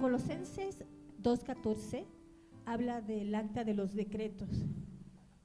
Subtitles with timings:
[0.00, 0.84] Colosenses
[1.22, 2.04] 2.14
[2.66, 4.48] habla del acta de los decretos.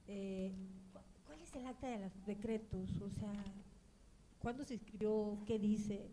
[0.07, 0.52] Eh,
[1.26, 3.02] ¿Cuál es el acta de los decretos?
[3.02, 3.34] O sea,
[4.39, 5.39] ¿cuándo se escribió?
[5.47, 6.07] ¿Qué dice?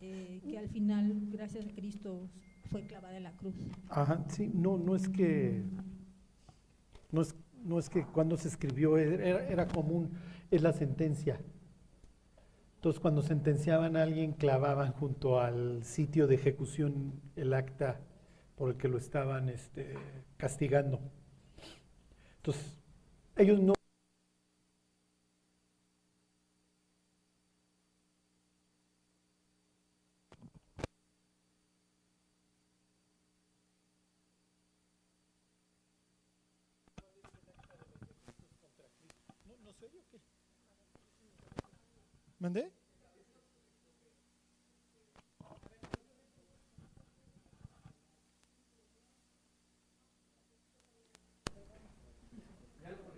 [0.00, 2.28] Eh, que al final, gracias a Cristo,
[2.70, 3.54] fue clavada en la cruz.
[3.90, 5.62] Ajá, sí, no, no es que,
[7.10, 10.10] no es, no es que cuando se escribió era, era común,
[10.50, 11.38] es la sentencia.
[12.82, 18.00] Entonces, cuando sentenciaban a alguien, clavaban junto al sitio de ejecución el acta
[18.56, 19.94] por el que lo estaban este,
[20.36, 20.98] castigando.
[22.38, 22.82] Entonces,
[23.36, 23.74] ellos no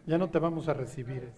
[0.06, 1.32] Ya no te vamos a recibir.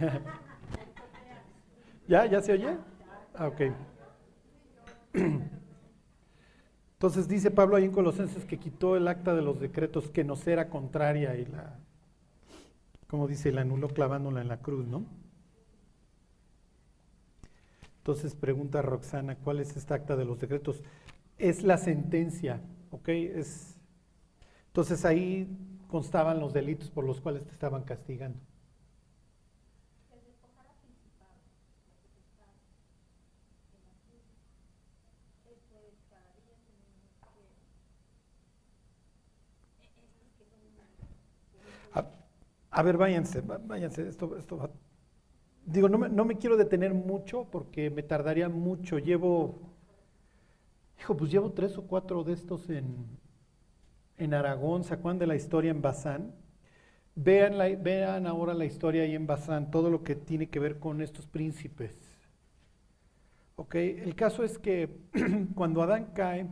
[2.08, 2.26] ¿Ya?
[2.26, 2.76] ¿Ya se oye?
[3.34, 3.60] Ah, ok.
[6.94, 10.46] Entonces dice Pablo ahí en Colosenses que quitó el acta de los decretos que nos
[10.46, 11.78] era contraria y la,
[13.08, 15.04] como dice, la anuló clavándola en la cruz, ¿no?
[17.98, 20.82] Entonces pregunta Roxana, ¿cuál es esta acta de los decretos?
[21.38, 23.08] Es la sentencia, ¿ok?
[23.08, 23.76] Es,
[24.72, 25.46] entonces ahí
[25.86, 28.38] constaban los delitos por los cuales te estaban castigando.
[42.70, 44.70] A, ver, váyanse, váyanse, esto, esto va
[45.66, 48.98] digo, no me, no me, quiero detener mucho porque me tardaría mucho.
[48.98, 49.60] Llevo,
[50.98, 53.06] hijo, pues llevo tres o cuatro de estos en,
[54.24, 54.84] en Aragón.
[54.84, 56.34] ¿Se de la historia en Bazán?
[57.14, 61.02] Vean, vean ahora la historia ahí en Bazán, todo lo que tiene que ver con
[61.02, 61.96] estos príncipes.
[63.56, 64.88] Ok, el caso es que
[65.54, 66.46] cuando Adán cae,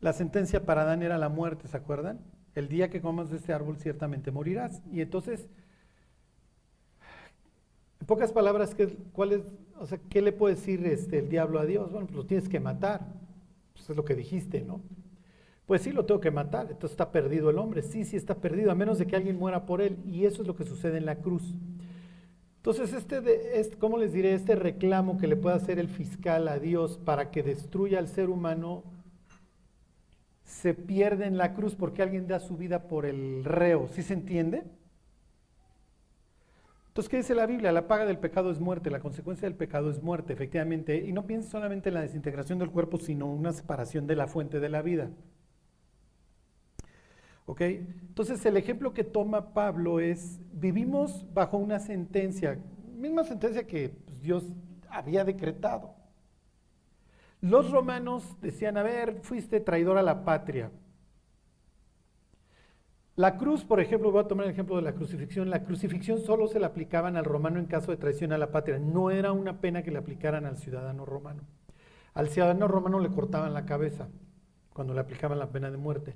[0.00, 2.20] la sentencia para Adán era la muerte, ¿se acuerdan?
[2.54, 4.82] El día que comas de este árbol ciertamente morirás.
[4.92, 5.48] Y entonces
[8.00, 9.42] en pocas palabras, ¿qué, cuál es,
[9.78, 11.90] o ¿qué le puede decir este, el diablo a Dios?
[11.90, 13.06] Bueno, pues lo tienes que matar.
[13.72, 14.80] Pues es lo que dijiste, ¿no?
[15.66, 16.68] Pues sí, lo tengo que matar.
[16.70, 17.82] Entonces está perdido el hombre.
[17.82, 19.98] Sí, sí está perdido, a menos de que alguien muera por él.
[20.06, 21.54] Y eso es lo que sucede en la cruz.
[22.58, 24.34] Entonces, este, de, este, ¿cómo les diré?
[24.34, 28.28] Este reclamo que le puede hacer el fiscal a Dios para que destruya al ser
[28.28, 28.82] humano
[30.44, 33.88] se pierde en la cruz porque alguien da su vida por el reo.
[33.88, 34.64] ¿Sí se entiende?
[36.88, 37.72] Entonces, ¿qué dice la Biblia?
[37.72, 40.96] La paga del pecado es muerte, la consecuencia del pecado es muerte, efectivamente.
[40.96, 44.60] Y no pienses solamente en la desintegración del cuerpo, sino una separación de la fuente
[44.60, 45.10] de la vida.
[47.46, 47.60] ¿Ok?
[47.60, 52.58] Entonces, el ejemplo que toma Pablo es, vivimos bajo una sentencia,
[52.96, 54.44] misma sentencia que pues, Dios
[54.90, 55.94] había decretado.
[57.40, 60.70] Los romanos decían, a ver, fuiste traidor a la patria.
[63.14, 65.48] La cruz, por ejemplo, voy a tomar el ejemplo de la crucifixión.
[65.48, 68.78] La crucifixión solo se la aplicaban al romano en caso de traición a la patria.
[68.78, 71.42] No era una pena que le aplicaran al ciudadano romano.
[72.12, 74.08] Al ciudadano romano le cortaban la cabeza
[74.74, 76.14] cuando le aplicaban la pena de muerte.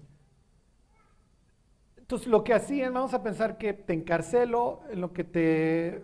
[2.11, 6.03] Entonces, lo que hacían, vamos a pensar que te encarcelo, en lo que te,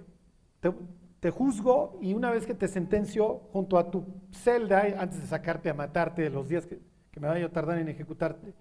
[1.18, 5.68] te, juzgo y una vez que te sentencio junto a tu celda, antes de sacarte
[5.68, 6.78] a matarte de los días que,
[7.10, 8.54] que me vaya a tardar en ejecutarte,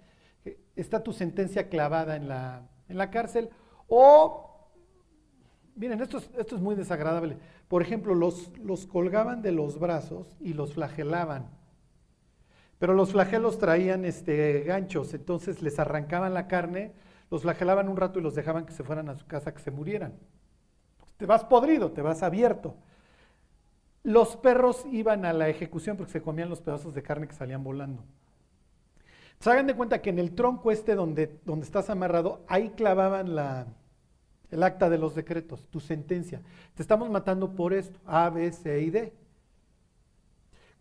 [0.74, 3.48] está tu sentencia clavada en la, en la cárcel.
[3.86, 4.68] O,
[5.76, 7.36] miren, esto es, esto es muy desagradable.
[7.68, 11.48] Por ejemplo, los, los colgaban de los brazos y los flagelaban.
[12.80, 18.18] Pero los flagelos traían este, ganchos, entonces les arrancaban la carne, los flagelaban un rato
[18.18, 20.14] y los dejaban que se fueran a su casa, que se murieran.
[21.16, 22.76] Te vas podrido, te vas abierto.
[24.02, 27.64] Los perros iban a la ejecución porque se comían los pedazos de carne que salían
[27.64, 28.04] volando.
[29.40, 33.34] Se hagan de cuenta que en el tronco este donde, donde estás amarrado, ahí clavaban
[33.34, 33.66] la,
[34.50, 36.42] el acta de los decretos, tu sentencia.
[36.74, 39.12] Te estamos matando por esto, A, B, C y D.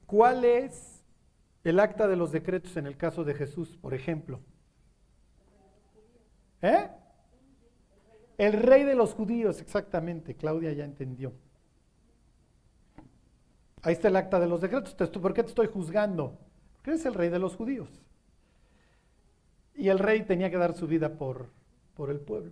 [0.06, 1.04] ¿Cuál es
[1.64, 4.40] el acta de los decretos en el caso de Jesús, por ejemplo?
[6.62, 6.90] ¿Eh?
[8.38, 10.36] El rey de los judíos, exactamente.
[10.36, 11.34] Claudia ya entendió.
[13.82, 14.94] Ahí está el acta de los decretos.
[14.94, 16.38] ¿Por qué te estoy juzgando?
[16.76, 17.90] Porque eres el rey de los judíos.
[19.76, 21.50] Y el rey tenía que dar su vida por,
[21.94, 22.52] por el pueblo.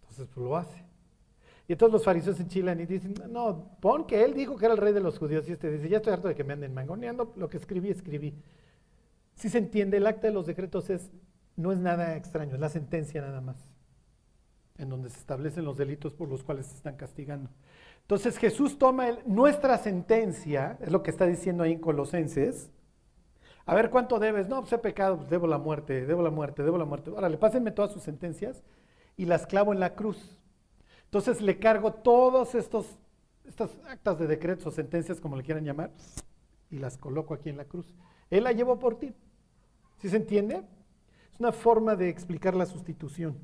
[0.00, 0.84] Entonces pues, lo hace.
[1.68, 4.74] Y entonces los fariseos se enchilan y dicen, no, pon que él dijo que era
[4.74, 5.48] el rey de los judíos.
[5.48, 8.34] Y este dice, ya estoy harto de que me anden mangoneando, lo que escribí, escribí.
[9.34, 11.10] Si se entiende, el acta de los decretos es,
[11.56, 13.56] no es nada extraño, es la sentencia nada más,
[14.78, 17.50] en donde se establecen los delitos por los cuales se están castigando.
[18.02, 22.70] Entonces Jesús toma nuestra sentencia, es lo que está diciendo ahí en Colosenses.
[23.64, 24.48] A ver cuánto debes.
[24.48, 27.10] No, pues he pecado, pues debo la muerte, debo la muerte, debo la muerte.
[27.10, 28.62] Ahora, le pásenme todas sus sentencias
[29.16, 30.38] y las clavo en la cruz.
[31.04, 32.96] Entonces le cargo todos estos
[33.48, 35.90] estas actas de decretos o sentencias, como le quieran llamar,
[36.70, 37.94] y las coloco aquí en la cruz.
[38.30, 39.14] Él la llevó por ti.
[39.98, 40.62] ¿Sí se entiende?
[41.36, 43.36] Es una forma de explicar la sustitución.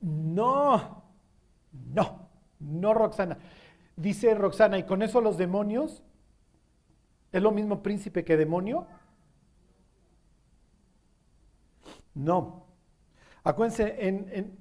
[0.00, 1.02] No,
[1.92, 3.36] no, no Roxana.
[3.96, 6.02] Dice Roxana, ¿y con eso los demonios?
[7.30, 8.86] ¿Es lo mismo príncipe que demonio?
[12.14, 12.64] No.
[13.44, 14.56] Acuérdense, en,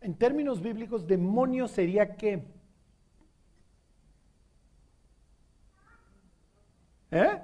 [0.00, 2.53] en términos bíblicos, demonio sería qué?
[7.14, 7.40] ¿Eh?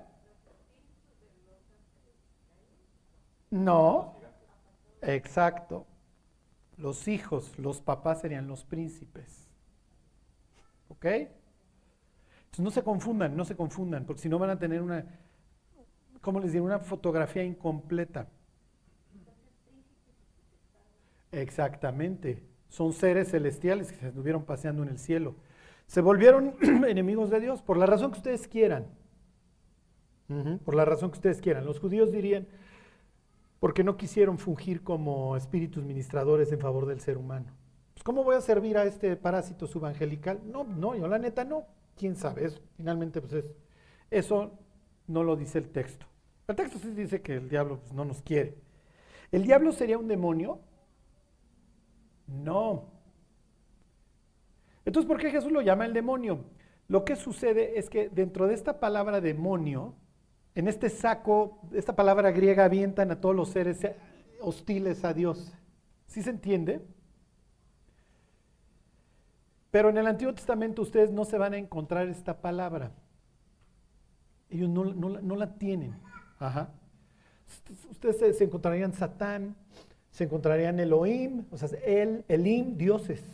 [3.50, 4.16] No,
[5.00, 5.86] exacto.
[6.76, 9.48] Los hijos, los papás serían los príncipes.
[10.88, 11.04] ¿Ok?
[11.04, 15.04] Entonces no se confundan, no se confundan, porque si no van a tener una,
[16.20, 16.64] ¿cómo les digo?
[16.64, 18.26] Una fotografía incompleta.
[21.30, 22.42] Exactamente.
[22.68, 25.36] Son seres celestiales que se estuvieron paseando en el cielo.
[25.86, 26.56] Se volvieron
[26.88, 28.99] enemigos de Dios por la razón que ustedes quieran.
[30.64, 31.64] Por la razón que ustedes quieran.
[31.64, 32.46] Los judíos dirían,
[33.58, 37.46] porque no quisieron fungir como espíritus ministradores en favor del ser humano.
[37.94, 40.40] Pues, ¿Cómo voy a servir a este parásito subangelical?
[40.50, 41.66] No, no, yo la neta no.
[41.96, 42.46] ¿Quién sabe?
[42.46, 43.54] Eso, finalmente, pues es,
[44.10, 44.52] eso
[45.06, 46.06] no lo dice el texto.
[46.48, 48.56] El texto sí dice que el diablo pues, no nos quiere.
[49.30, 50.60] ¿El diablo sería un demonio?
[52.26, 52.88] No.
[54.84, 56.44] Entonces, ¿por qué Jesús lo llama el demonio?
[56.88, 59.94] Lo que sucede es que dentro de esta palabra demonio,
[60.60, 63.80] en este saco, esta palabra griega avientan a todos los seres
[64.42, 65.54] hostiles a Dios.
[66.06, 66.82] ¿Sí se entiende?
[69.70, 72.92] Pero en el Antiguo Testamento ustedes no se van a encontrar esta palabra.
[74.50, 75.94] Ellos no, la tienen.
[77.90, 79.56] Ustedes se, encontrarían Satán,
[80.10, 83.24] se encontrarían Elohim, o sea, el, Elim, dioses,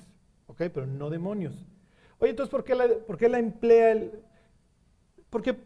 [0.46, 0.58] ¿ok?
[0.72, 1.66] Pero no demonios.
[2.20, 4.12] Oye, entonces, ¿por qué la, por qué la emplea el...?
[5.28, 5.56] Porque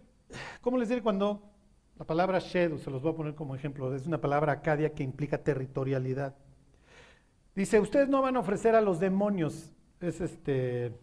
[0.60, 1.49] ¿Cómo les diré cuando
[2.00, 5.02] la palabra Shedu, se los voy a poner como ejemplo, es una palabra acadia que
[5.02, 6.34] implica territorialidad.
[7.54, 10.94] Dice, ustedes no van a ofrecer a los demonios, es este,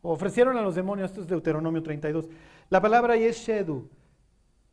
[0.00, 2.30] ofrecieron a los demonios, esto es Deuteronomio 32.
[2.70, 3.90] La palabra ahí es Shedu.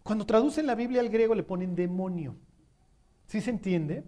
[0.04, 2.38] Cuando traducen la Biblia al griego le ponen demonio.
[3.26, 4.06] ¿Sí se entiende?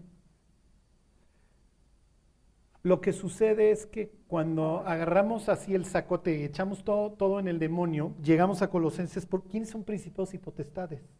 [2.83, 7.49] Lo que sucede es que cuando agarramos así el sacote y echamos todo, todo en
[7.49, 11.18] el demonio, llegamos a Colosenses por quiénes son principados y potestades.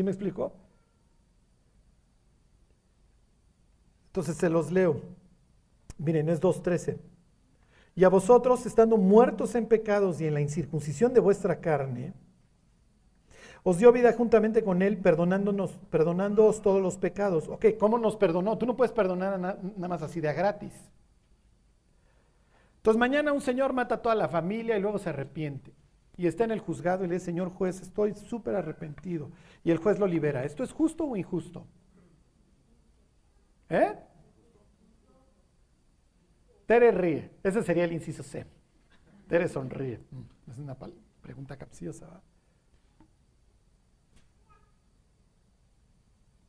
[0.00, 0.54] ¿Sí me explicó?
[4.06, 5.02] Entonces se los leo.
[5.98, 6.96] Miren, es 2.13.
[7.96, 12.14] Y a vosotros, estando muertos en pecados y en la incircuncisión de vuestra carne,
[13.62, 17.46] os dio vida juntamente con Él, perdonándonos, perdonándoos todos los pecados.
[17.48, 18.56] Ok, ¿cómo nos perdonó?
[18.56, 20.72] Tú no puedes perdonar nada más así de gratis.
[22.76, 25.74] Entonces mañana un señor mata a toda la familia y luego se arrepiente.
[26.20, 29.30] Y está en el juzgado y le dice, señor juez, estoy súper arrepentido.
[29.64, 30.44] Y el juez lo libera.
[30.44, 31.66] ¿Esto es justo o injusto?
[33.70, 33.94] ¿Eh?
[36.66, 37.30] Tere ríe.
[37.42, 38.44] Ese sería el inciso C.
[39.28, 39.98] Tere sonríe.
[40.10, 40.76] Mm, es una
[41.22, 42.20] pregunta capciosa.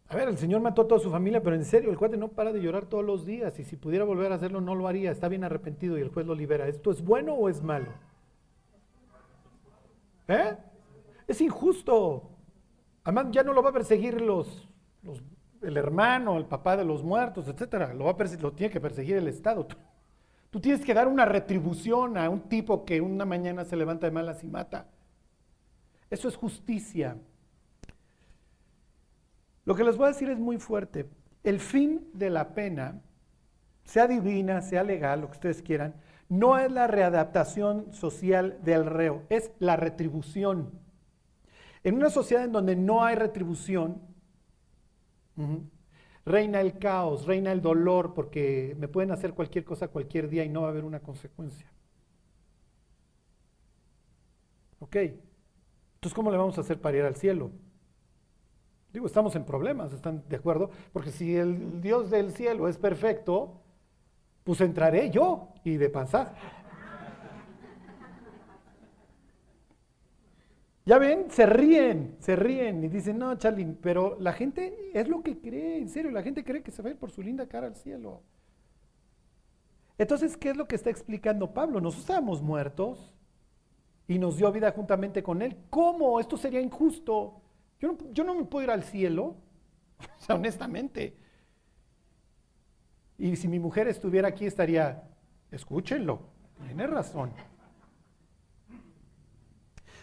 [0.09, 2.27] A ver, el Señor mató a toda su familia, pero en serio, el cuate no
[2.27, 5.11] para de llorar todos los días y si pudiera volver a hacerlo no lo haría,
[5.11, 6.67] está bien arrepentido y el juez lo libera.
[6.67, 8.10] ¿Esto es bueno o es malo?
[10.31, 10.57] ¿Eh?
[11.27, 12.29] Es injusto.
[13.03, 14.67] Además ya no lo va a perseguir los,
[15.61, 17.93] el hermano, el papá de los muertos, etcétera.
[17.93, 19.67] Lo, va a lo tiene que perseguir el Estado.
[20.50, 24.11] tú tienes que dar una retribución a un tipo que una mañana se levanta de
[24.11, 24.88] malas y mata.
[26.09, 27.17] Eso es justicia.
[29.65, 31.09] Lo que les voy a decir es muy fuerte.
[31.43, 33.01] El fin de la pena,
[33.83, 35.95] sea divina, sea legal, lo que ustedes quieran,
[36.31, 40.71] no es la readaptación social del reo, es la retribución.
[41.83, 44.01] En una sociedad en donde no hay retribución,
[46.23, 50.50] reina el caos, reina el dolor, porque me pueden hacer cualquier cosa cualquier día y
[50.50, 51.69] no va a haber una consecuencia.
[54.79, 54.95] ¿Ok?
[54.95, 57.51] Entonces, ¿cómo le vamos a hacer para ir al cielo?
[58.93, 60.71] Digo, estamos en problemas, ¿están de acuerdo?
[60.93, 63.60] Porque si el Dios del cielo es perfecto,
[64.43, 66.36] pues entraré yo y de pasar.
[70.86, 75.21] Ya ven, se ríen, se ríen y dicen, no, Charlie, pero la gente es lo
[75.21, 77.48] que cree, en serio, la gente cree que se va a ir por su linda
[77.48, 78.24] cara al cielo.
[79.98, 81.79] Entonces, ¿qué es lo que está explicando Pablo?
[81.79, 83.13] Nos estábamos muertos
[84.07, 85.55] y nos dio vida juntamente con él.
[85.69, 86.19] ¿Cómo?
[86.19, 87.41] Esto sería injusto.
[87.79, 89.36] Yo no, yo no me puedo ir al cielo,
[90.00, 91.20] o sea, honestamente.
[93.21, 95.03] Y si mi mujer estuviera aquí, estaría,
[95.51, 96.21] escúchenlo,
[96.65, 97.29] tiene razón.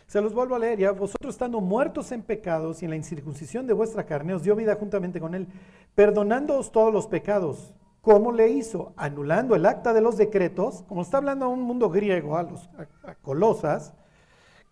[0.06, 3.66] Se los vuelvo a leer, ya vosotros estando muertos en pecados y en la incircuncisión
[3.66, 5.48] de vuestra carne, os dio vida juntamente con él,
[5.96, 7.74] perdonándoos todos los pecados.
[8.02, 8.92] ¿Cómo le hizo?
[8.96, 12.70] Anulando el acta de los decretos, como está hablando a un mundo griego, a los
[13.22, 13.94] colosas,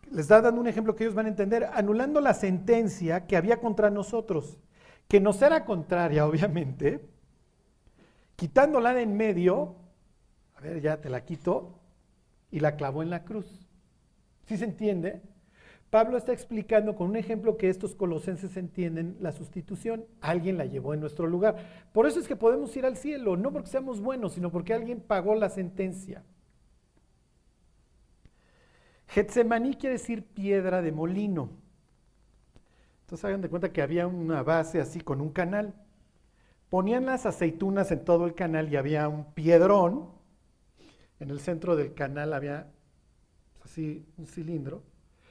[0.08, 3.58] les está dando un ejemplo que ellos van a entender, anulando la sentencia que había
[3.58, 4.60] contra nosotros,
[5.08, 7.15] que nos era contraria, obviamente,
[8.36, 9.76] quitándola de en medio,
[10.54, 11.80] a ver, ya te la quito,
[12.50, 13.66] y la clavó en la cruz.
[14.46, 15.22] ¿Sí se entiende?
[15.90, 20.04] Pablo está explicando con un ejemplo que estos colosenses entienden la sustitución.
[20.20, 21.56] Alguien la llevó en nuestro lugar.
[21.92, 25.00] Por eso es que podemos ir al cielo, no porque seamos buenos, sino porque alguien
[25.00, 26.24] pagó la sentencia.
[29.08, 31.50] Getsemaní quiere decir piedra de molino.
[33.02, 35.74] Entonces hagan de cuenta que había una base así con un canal.
[36.70, 40.10] Ponían las aceitunas en todo el canal y había un piedrón.
[41.20, 42.72] En el centro del canal había
[43.64, 44.82] así un cilindro,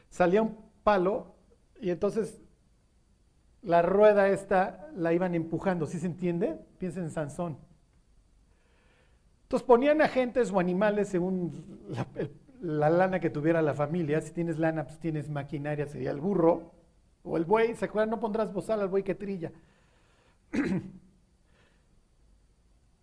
[0.10, 1.36] salía un palo
[1.80, 2.42] y entonces
[3.62, 6.60] la rueda esta la iban empujando, ¿sí se entiende?
[6.78, 7.58] Piensen en Sansón.
[9.44, 12.08] Entonces ponían agentes o animales según la,
[12.62, 14.22] la, lana que tuviera la familia.
[14.22, 16.72] Si tienes lana, pues tienes maquinaria, sería el burro
[17.24, 17.76] o el buey.
[17.76, 18.10] ¿Se acuerdan?
[18.10, 19.52] No pondrás bozal al buey que trilla.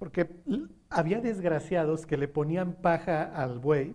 [0.02, 0.28] Porque
[0.90, 3.94] había desgraciados que le ponían paja al buey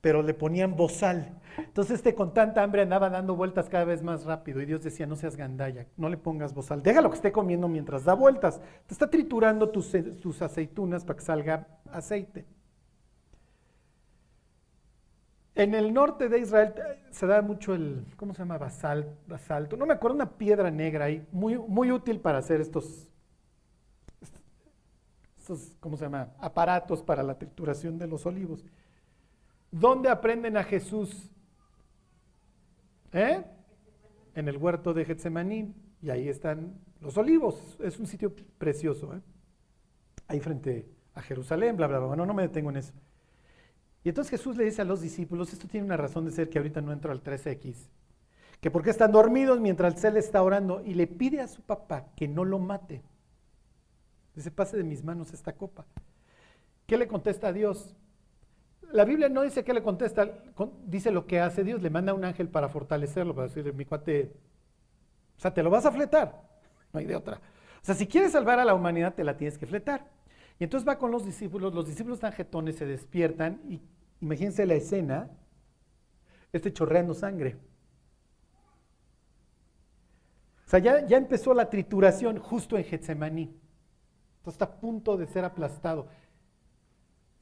[0.00, 1.40] pero le ponían bozal.
[1.56, 5.06] Entonces este con tanta hambre andaba dando vueltas cada vez más rápido y Dios decía,
[5.06, 8.60] no seas gandalla, no le pongas bozal, déjalo que esté comiendo mientras da vueltas.
[8.86, 12.44] Te está triturando tus, tus aceitunas para que salga aceite.
[15.54, 18.58] En el norte de Israel eh, se da mucho el, ¿cómo se llama?
[18.58, 19.76] Basal, basalto.
[19.76, 23.11] No me acuerdo, una piedra negra ahí, muy, muy útil para hacer estos,
[25.42, 26.28] estos, ¿cómo se llama?
[26.38, 28.64] Aparatos para la trituración de los olivos.
[29.72, 31.30] ¿Dónde aprenden a Jesús?
[33.12, 33.42] ¿Eh?
[34.34, 35.74] En el huerto de Getsemaní.
[36.00, 37.76] Y ahí están los olivos.
[37.80, 39.14] Es un sitio precioso.
[39.14, 39.20] ¿eh?
[40.28, 42.08] Ahí frente a Jerusalén, bla, bla, bla.
[42.08, 42.92] Bueno, no me detengo en eso.
[44.04, 46.58] Y entonces Jesús le dice a los discípulos, esto tiene una razón de ser que
[46.58, 47.88] ahorita no entro al 13X,
[48.60, 52.26] que porque están dormidos mientras él está orando y le pide a su papá que
[52.26, 53.02] no lo mate.
[54.34, 55.84] Dice, pase de mis manos esta copa.
[56.86, 57.94] ¿Qué le contesta a Dios?
[58.92, 60.30] la Biblia no dice qué le contesta,
[60.84, 64.32] dice lo que hace Dios, le manda un ángel para fortalecerlo, para decirle, mi cuate,
[65.36, 66.42] o sea, te lo vas a fletar,
[66.92, 67.36] no hay de otra.
[67.36, 70.06] O sea, si quieres salvar a la humanidad, te la tienes que fletar.
[70.58, 73.80] Y entonces va con los discípulos, los discípulos tan jetones se despiertan y
[74.20, 75.30] imagínense la escena,
[76.52, 77.56] este chorreando sangre.
[80.66, 83.61] O sea, ya, ya empezó la trituración justo en Getsemaní.
[84.42, 86.08] Entonces está a punto de ser aplastado.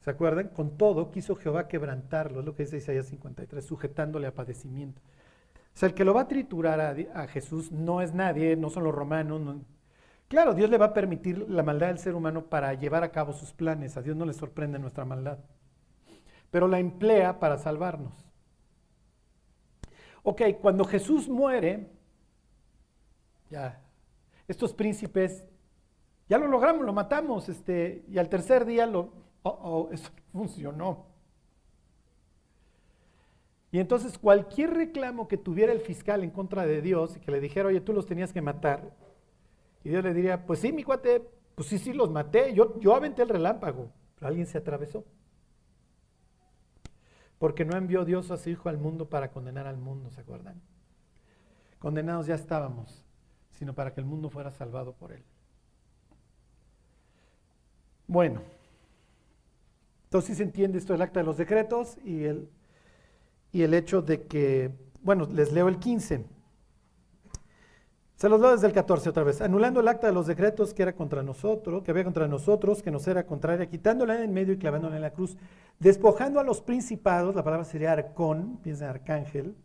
[0.01, 0.49] ¿Se acuerdan?
[0.49, 5.01] Con todo quiso Jehová quebrantarlo, es lo que dice Isaías 53, sujetándole a padecimiento.
[5.73, 8.83] O sea, el que lo va a triturar a, Jesús no es nadie, no son
[8.83, 9.41] los romanos.
[10.27, 13.33] Claro, Dios le va a permitir la maldad del ser humano para llevar a cabo
[13.33, 13.97] sus planes.
[13.97, 15.39] A Dios no le sorprende nuestra maldad.
[16.51, 18.13] Pero la emplea para salvarnos.
[20.21, 21.89] Ok, cuando Jesús muere,
[23.49, 23.81] ya,
[24.47, 25.45] estos príncipes,
[26.31, 29.11] ya lo logramos, lo matamos, este, y al tercer día lo,
[29.43, 31.07] oh, oh, eso funcionó.
[33.69, 37.41] Y entonces cualquier reclamo que tuviera el fiscal en contra de Dios y que le
[37.41, 38.95] dijera, oye, tú los tenías que matar,
[39.83, 41.19] y Dios le diría, pues sí, mi cuate,
[41.53, 45.03] pues sí, sí, los maté, yo, yo aventé el relámpago, pero alguien se atravesó.
[47.39, 50.61] Porque no envió Dios a su Hijo al mundo para condenar al mundo, ¿se acuerdan?
[51.77, 53.05] Condenados ya estábamos,
[53.49, 55.25] sino para que el mundo fuera salvado por él.
[58.11, 58.41] Bueno.
[60.03, 62.49] Entonces se entiende esto del acta de los decretos y el,
[63.53, 64.69] y el hecho de que,
[65.01, 66.25] bueno, les leo el 15.
[68.17, 69.39] Se los leo desde el 14 otra vez.
[69.39, 72.91] Anulando el acta de los decretos que era contra nosotros, que había contra nosotros, que
[72.91, 75.37] nos era contraria, quitándola en medio y clavándola en la cruz,
[75.79, 79.55] despojando a los principados, la palabra sería arcón, piensa en arcángel,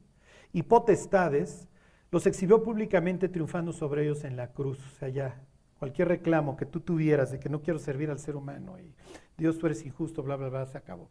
[0.53, 1.67] y potestades,
[2.13, 4.79] los exhibió públicamente triunfando sobre ellos en la cruz.
[4.79, 5.43] O sea, ya
[5.79, 8.95] cualquier reclamo que tú tuvieras de que no quiero servir al ser humano y
[9.37, 11.11] Dios tú eres injusto, bla, bla, bla, se acabó.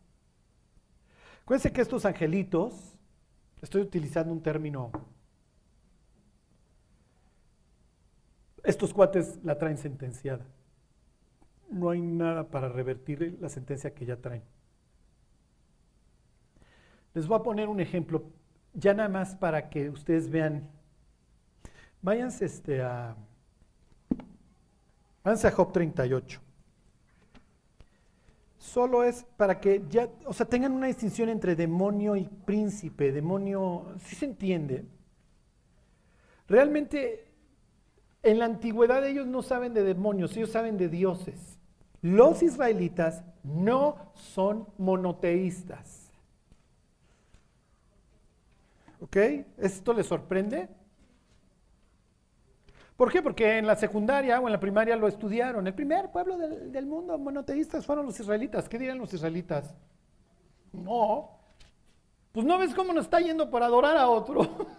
[1.44, 2.98] Acuérdense que estos angelitos,
[3.62, 4.92] estoy utilizando un término,
[8.64, 10.46] estos cuates la traen sentenciada.
[11.70, 14.44] No hay nada para revertir la sentencia que ya traen.
[17.14, 18.24] Les voy a poner un ejemplo,
[18.74, 20.68] ya nada más para que ustedes vean.
[22.02, 23.16] Váyanse este, a,
[25.25, 26.46] váyanse a Job 38
[28.75, 33.86] solo es para que ya, o sea, tengan una distinción entre demonio y príncipe, demonio,
[34.03, 34.84] sí se entiende.
[36.50, 37.24] Realmente,
[38.22, 41.58] en la antigüedad ellos no saben de demonios, ellos saben de dioses.
[42.01, 46.12] Los israelitas no son monoteístas.
[49.00, 49.15] ¿Ok?
[49.58, 50.67] ¿Esto les sorprende?
[52.96, 53.22] ¿Por qué?
[53.22, 55.68] Porque en la secundaria o en la primaria lo estudiaron.
[55.68, 58.70] El primer pueblo del, mundo monoteístas fueron los israelitas.
[58.70, 59.75] ¿Qué dirían los israelitas?
[60.72, 61.32] No.
[62.32, 64.70] Pues no ves cómo nos está yendo por adorar a otro.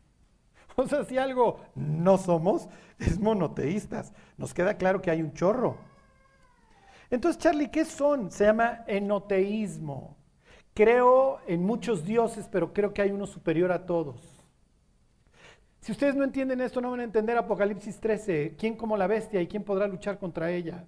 [0.76, 4.12] o sea, si algo no somos, es monoteístas.
[4.36, 5.78] Nos queda claro que hay un chorro.
[7.08, 8.30] Entonces, Charlie, ¿qué son?
[8.30, 10.16] Se llama enoteísmo.
[10.74, 14.35] Creo en muchos dioses, pero creo que hay uno superior a todos.
[15.86, 19.40] Si ustedes no entienden esto, no van a entender Apocalipsis 13, quién como la bestia
[19.40, 20.84] y quién podrá luchar contra ella.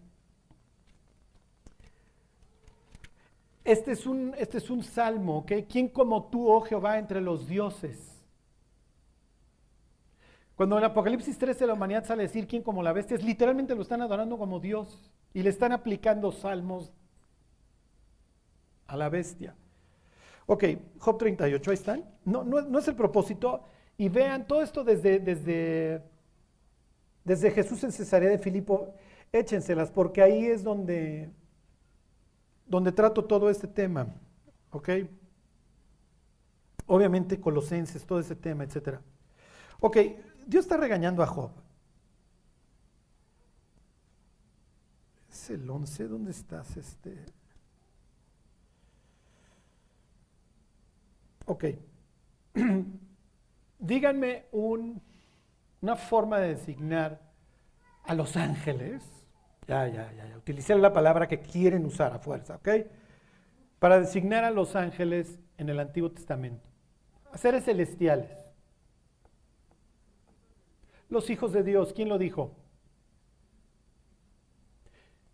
[3.63, 5.53] Este es un, este es un salmo, ¿ok?
[5.71, 8.21] ¿Quién como tú, oh Jehová, entre los dioses?
[10.57, 13.77] Cuando en Apocalipsis 13 la humanidad sale a decir quién como la bestia, es literalmente
[13.77, 16.93] lo están adorando como Dios y le están aplicando salmos
[18.89, 19.55] a la bestia.
[20.47, 20.65] Ok,
[20.99, 22.05] Job 38, ahí están.
[22.25, 23.63] No, no, no es el propósito.
[23.99, 26.05] Y vean todo esto desde, desde,
[27.25, 28.95] desde Jesús en Cesarea de Filipo,
[29.33, 31.33] échenselas, porque ahí es donde,
[32.65, 34.07] donde trato todo este tema.
[34.71, 34.89] ¿Ok?
[36.87, 39.01] Obviamente Colosenses, todo ese tema, etc.
[39.81, 39.97] Ok,
[40.47, 41.51] Dios está regañando a Job.
[45.29, 46.77] Es el 11, ¿dónde estás?
[46.77, 47.17] Este?
[51.47, 51.65] Ok.
[53.79, 57.21] díganme una forma de designar
[58.05, 59.03] a los ángeles.
[59.67, 60.37] Ya, ya, ya, ya.
[60.37, 62.69] Utilicé la palabra que quieren usar a fuerza, ¿ok?
[63.79, 66.67] Para designar a los ángeles en el Antiguo Testamento.
[67.31, 68.31] A seres celestiales.
[71.09, 72.55] Los hijos de Dios, ¿quién lo dijo?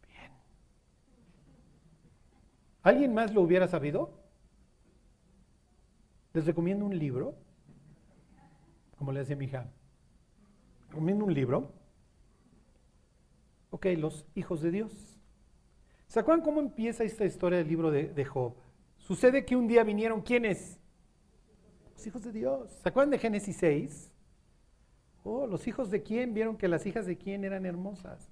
[0.09, 0.33] Bien.
[2.83, 4.21] ¿Alguien más lo hubiera sabido?
[6.33, 7.37] Les recomiendo un libro
[9.05, 9.71] como le decía mi hija,
[10.91, 11.71] comiendo un libro.
[13.69, 15.21] Ok, los hijos de Dios.
[16.07, 18.55] ¿Se acuerdan cómo empieza esta historia del libro de, Job?
[18.97, 20.81] Sucede que un día vinieron, ¿quiénes?
[21.93, 22.71] Los hijos de Dios.
[22.83, 24.11] ¿Se acuerdan de Génesis 6?
[25.23, 28.31] Oh, los hijos de quién vieron que las hijas de quién eran hermosas.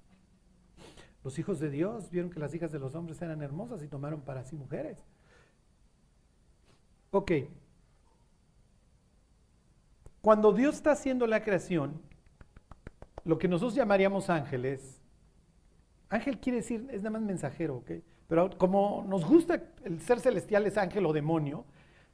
[1.23, 4.21] Los hijos de Dios vieron que las hijas de los hombres eran hermosas y tomaron
[4.21, 4.97] para sí mujeres.
[7.11, 7.31] Ok,
[10.23, 12.01] cuando Dios está haciendo la creación,
[13.25, 15.01] lo que nosotros llamaríamos ángeles,
[16.07, 17.91] ángel quiere decir, es nada más mensajero, ¿ok?
[18.29, 21.65] Pero como nos gusta el ser celestial es ángel o demonio,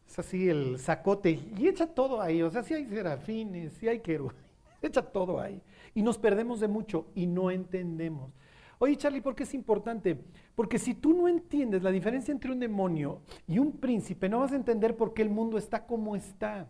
[0.08, 4.00] es así el sacote y echa todo ahí, o sea, si hay serafines, si hay
[4.00, 4.42] querubines,
[4.82, 5.62] echa todo ahí.
[5.94, 8.32] Y nos perdemos de mucho y no entendemos.
[8.80, 10.20] Oye, Charlie, ¿por qué es importante?
[10.56, 14.52] Porque si tú no entiendes la diferencia entre un demonio y un príncipe, no vas
[14.52, 16.68] a entender por qué el mundo está como está.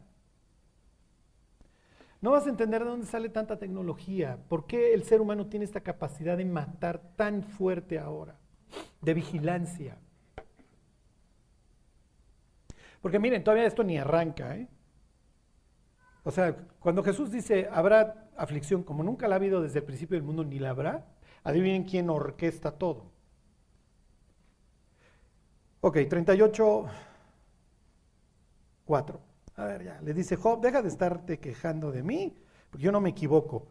[2.21, 5.65] No vas a entender de dónde sale tanta tecnología, por qué el ser humano tiene
[5.65, 8.37] esta capacidad de matar tan fuerte ahora,
[9.01, 9.97] de vigilancia.
[13.01, 14.57] Porque miren, todavía esto ni arranca.
[14.57, 14.67] ¿eh?
[16.23, 20.15] O sea, cuando Jesús dice, habrá aflicción como nunca la ha habido desde el principio
[20.15, 21.05] del mundo, ni la habrá,
[21.43, 23.11] adivinen quién orquesta todo.
[25.81, 26.85] Ok, 38,
[28.83, 29.28] 4.
[29.59, 32.33] A ver, ya, le dice Job, deja de estarte quejando de mí,
[32.69, 33.67] porque yo no me equivoco.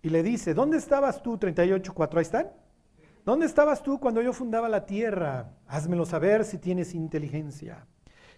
[0.00, 1.36] Y le dice, ¿dónde estabas tú?
[1.38, 2.52] 38.4, ahí están.
[3.24, 5.56] ¿Dónde estabas tú cuando yo fundaba la tierra?
[5.66, 7.84] Házmelo saber si tienes inteligencia.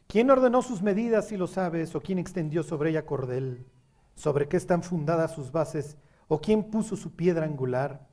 [0.07, 1.94] ¿Quién ordenó sus medidas si lo sabes?
[1.94, 3.66] ¿O quién extendió sobre ella cordel?
[4.14, 5.98] ¿Sobre qué están fundadas sus bases?
[6.29, 8.09] ¿O quién puso su piedra angular?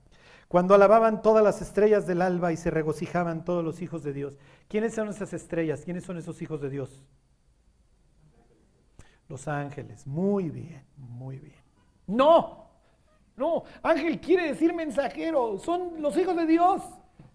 [0.49, 4.35] Cuando alababan todas las estrellas del alba y se regocijaban todos los hijos de Dios.
[4.67, 5.83] ¿Quiénes son esas estrellas?
[5.85, 7.03] ¿Quiénes son esos hijos de Dios?
[9.27, 11.61] Los ángeles, muy bien, muy bien.
[12.07, 12.67] No,
[13.37, 16.81] no, ángel quiere decir mensajero, son los hijos de Dios,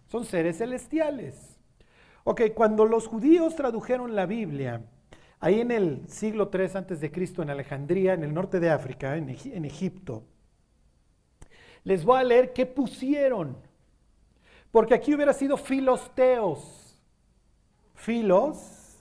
[0.09, 1.57] son seres celestiales.
[2.25, 4.83] Ok, cuando los judíos tradujeron la Biblia,
[5.39, 9.17] ahí en el siglo III antes de Cristo en Alejandría, en el norte de África,
[9.17, 10.25] en, en Egipto,
[11.85, 13.57] les voy a leer qué pusieron.
[14.73, 16.99] Porque aquí hubiera sido filosteos.
[17.95, 18.99] Filos,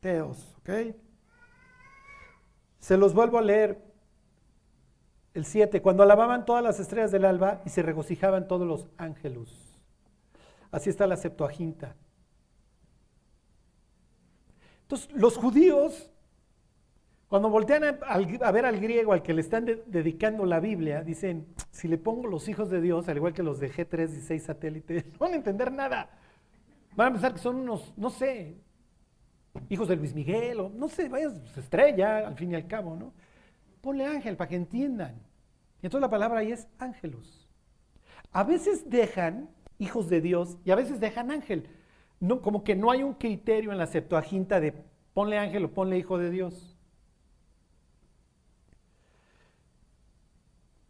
[0.00, 0.96] teos, ¿ok?
[2.78, 3.84] Se los vuelvo a leer.
[5.34, 9.50] El 7, cuando alababan todas las estrellas del alba y se regocijaban todos los ángeles.
[10.70, 11.94] Así está la Septuaginta.
[14.82, 16.10] Entonces, los judíos,
[17.28, 21.86] cuando voltean a, ver al griego al que le están dedicando la Biblia, dicen, si
[21.86, 25.34] le pongo los hijos de Dios, al igual que los de G3 satélites, no van
[25.34, 26.08] a entender nada.
[26.96, 28.56] Van a pensar que son unos, no sé,
[29.68, 33.12] hijos de Luis Miguel, o no sé, vaya estrella, al fin y al cabo, ¿no?
[33.82, 35.20] Ponle ángel para que entiendan.
[35.82, 37.46] Y entonces la palabra ahí es ángelos.
[38.32, 41.68] A veces dejan hijos de Dios y a veces dejan ángel.
[42.42, 44.72] Como que no hay un criterio en la Septuaginta de
[45.12, 46.77] ponle ángel o ponle hijo de Dios.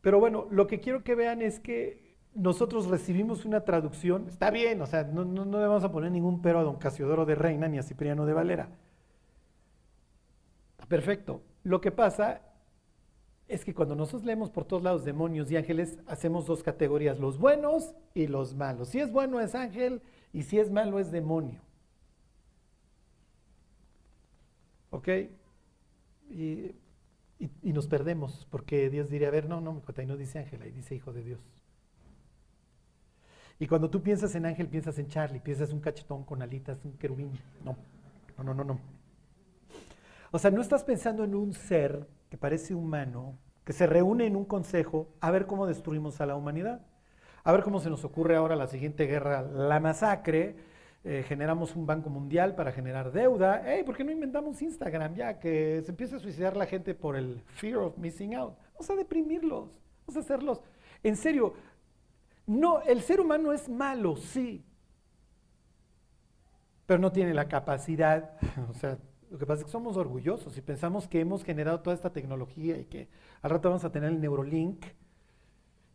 [0.09, 4.81] Pero bueno, lo que quiero que vean es que nosotros recibimos una traducción, está bien,
[4.81, 7.77] o sea, no, le vamos a poner ningún pero a don Casiodoro de Reina ni
[7.77, 8.71] a Cipriano de Valera.
[10.89, 11.43] Perfecto.
[11.63, 12.41] Lo que pasa
[13.49, 17.37] es que cuando nosotros leemos por todos lados demonios y ángeles, hacemos dos categorías, los
[17.37, 18.89] buenos y los malos.
[18.89, 20.01] Si es bueno es ángel
[20.33, 21.61] y si es malo es demonio.
[24.89, 25.09] ¿Ok?
[26.31, 26.75] Y,
[27.63, 30.95] nos perdemos porque Dios diría, a ver, no, no, ahí no dice ángel, ahí dice
[30.95, 31.41] hijo de Dios.
[33.61, 36.93] Y cuando tú piensas en ángel, piensas en Charlie, piensas un cachetón con alitas, un
[36.93, 37.33] querubín.
[37.65, 37.77] No,
[38.37, 38.81] no, no, no, no.
[40.31, 44.37] O sea, no estás pensando en un ser que parece humano, que se reúne en
[44.37, 46.83] un consejo a ver cómo destruimos a la humanidad.
[47.45, 50.57] A ver cómo se nos ocurre ahora la siguiente guerra, la masacre.
[51.05, 53.63] Eh, generamos un banco mundial para generar deuda.
[53.65, 55.39] Hey, ¿por qué no inventamos Instagram ya?
[55.39, 58.55] Que se empiece a suicidar la gente por el fear of missing out.
[58.75, 59.71] Vamos a deprimirlos,
[60.07, 60.63] vamos a hacerlos.
[61.03, 61.55] En serio,
[62.47, 64.65] no, el ser humano es malo, sí,
[66.89, 68.33] pero no tiene la capacidad,
[68.71, 68.99] o sea,
[69.31, 72.79] lo que pasa es que somos orgullosos y pensamos que hemos generado toda esta tecnología
[72.79, 73.11] y que
[73.43, 74.87] al rato vamos a tener el Neurolink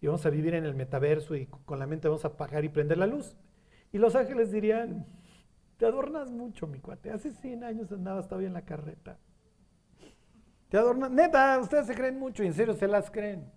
[0.01, 2.69] y vamos a vivir en el metaverso y con la mente vamos a apagar y
[2.69, 3.35] prender la luz.
[3.93, 5.05] Y los ángeles dirían,
[5.77, 7.11] te adornas mucho, mi cuate.
[7.11, 9.19] Hace 100 años andabas todavía en la carreta.
[10.69, 13.51] Te adornas, neta, ustedes se creen mucho y en serio se las creen.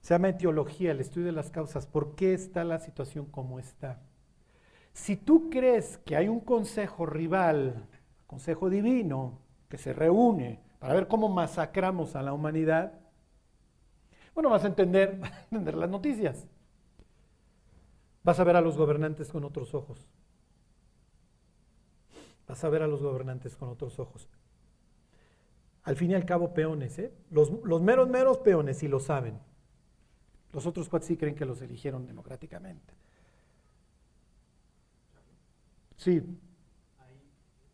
[0.00, 1.86] Se llama etiología, el estudio de las causas.
[1.86, 4.00] ¿Por qué está la situación como está?
[4.92, 7.86] Si tú crees que hay un consejo rival,
[8.26, 12.98] consejo divino, que se reúne para ver cómo masacramos a la humanidad,
[14.34, 16.48] bueno, vas a entender, vas a entender las noticias.
[18.24, 20.06] Vas a ver a los gobernantes con otros ojos.
[22.46, 24.28] Vas a ver a los gobernantes con otros ojos.
[25.84, 27.12] Al fin y al cabo, peones, ¿eh?
[27.30, 29.40] Los, los meros, meros peones, y lo saben.
[30.52, 32.94] Los otros cuatro sí creen que los eligieron democráticamente.
[35.96, 36.18] Sí.
[36.98, 37.16] Ahí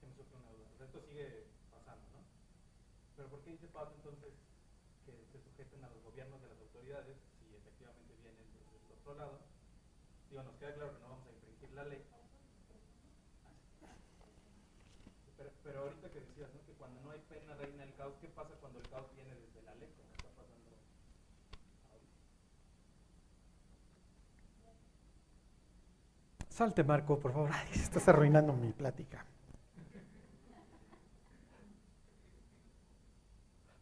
[0.05, 0.69] me surge una duda.
[0.85, 2.21] esto sigue pasando, ¿no?
[3.17, 4.31] Pero ¿por qué dice Pablo entonces
[5.05, 9.15] que se sujeten a los gobiernos de las autoridades si efectivamente vienen desde el otro
[9.17, 9.41] lado?
[10.31, 12.05] Digo, nos queda claro que no vamos a infringir la ley.
[15.37, 16.61] Pero, pero ahorita que decías, ¿no?
[16.63, 19.63] Que cuando no hay pena reina el caos, ¿qué pasa cuando el caos viene desde
[19.63, 19.89] la ley?
[26.59, 27.51] Salte, Marco, por favor.
[27.73, 29.25] estás arruinando mi plática.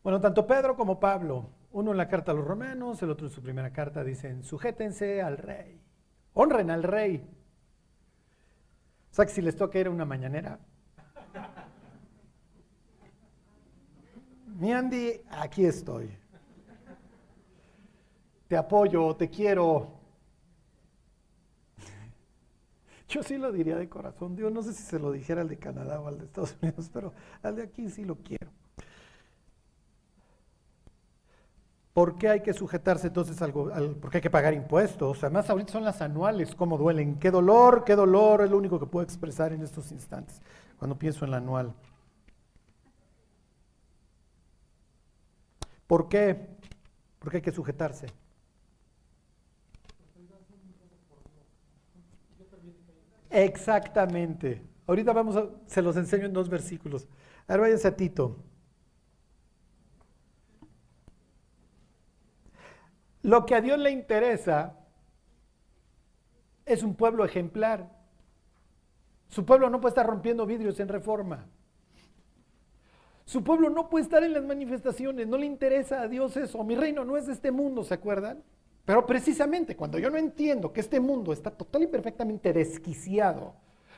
[0.02, 3.32] Bueno, tanto Pedro como Pablo, uno en la carta a los romanos, el otro en
[3.32, 5.80] su primera carta, dicen, sujétense al rey,
[6.34, 7.26] honren al rey.
[9.10, 10.58] O sea que si les toca ir a una mañanera.
[14.48, 16.14] Mi Andy, aquí estoy.
[18.48, 19.95] Te apoyo, te quiero,
[23.16, 24.36] yo sí lo diría de corazón.
[24.36, 26.90] Dios, no sé si se lo dijera al de Canadá o al de Estados Unidos,
[26.92, 28.50] pero al de aquí sí lo quiero.
[31.94, 35.24] ¿Por qué hay que sujetarse entonces al, al porque hay que pagar impuestos?
[35.24, 37.18] Además, ahorita son las anuales, ¿cómo duelen?
[37.18, 37.84] ¿Qué dolor?
[37.84, 38.42] ¿Qué dolor?
[38.42, 40.42] Es lo único que puedo expresar en estos instantes
[40.78, 41.72] cuando pienso en la anual.
[45.86, 46.36] ¿Por qué?
[47.18, 48.08] ¿Por qué hay que sujetarse?
[53.36, 54.62] Exactamente.
[54.86, 57.06] Ahorita vamos a, se los enseño en dos versículos.
[57.46, 58.42] Ahora váyanse a Tito.
[63.20, 64.78] Lo que a Dios le interesa
[66.64, 67.90] es un pueblo ejemplar.
[69.28, 71.46] Su pueblo no puede estar rompiendo vidrios en reforma.
[73.26, 76.64] Su pueblo no puede estar en las manifestaciones, no le interesa a Dios eso.
[76.64, 78.42] Mi reino no es de este mundo, ¿se acuerdan?
[78.86, 83.52] Pero precisamente cuando yo no entiendo que este mundo está total y perfectamente desquiciado,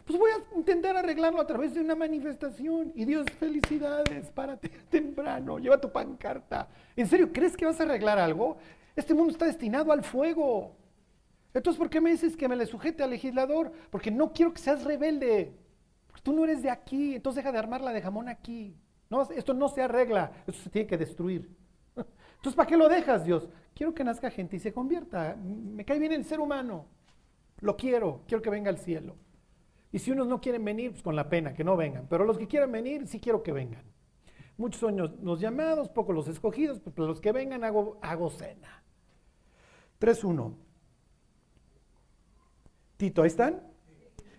[0.07, 2.93] pues voy a intentar arreglarlo a través de una manifestación.
[2.95, 6.67] Y Dios, felicidades, párate temprano, lleva tu pancarta.
[6.97, 8.57] ¿En serio crees que vas a arreglar algo?
[8.97, 10.75] Este mundo está destinado al fuego.
[11.53, 13.71] Entonces, ¿por qué me dices que me le sujete al legislador?
[13.91, 15.53] Porque no quiero que seas rebelde.
[16.23, 18.75] Tú no eres de aquí, entonces deja de armarla de jamón aquí.
[19.11, 21.58] No, esto no se arregla, esto se tiene que destruir.
[22.39, 23.49] Entonces, ¿para qué lo dejas, Dios?
[23.75, 25.37] Quiero que nazca gente y se convierta.
[25.37, 26.87] Me cae bien el ser humano.
[27.61, 29.17] Lo quiero, quiero que venga al cielo.
[29.91, 32.07] Y si unos no quieren venir, pues con la pena, que no vengan.
[32.09, 33.83] Pero los que quieran venir, sí quiero que vengan.
[34.57, 38.83] Muchos son los llamados, pocos los escogidos, pero los que vengan hago, hago cena.
[40.01, 40.55] 3.1.
[42.97, 43.63] Tito, ¿ahí están?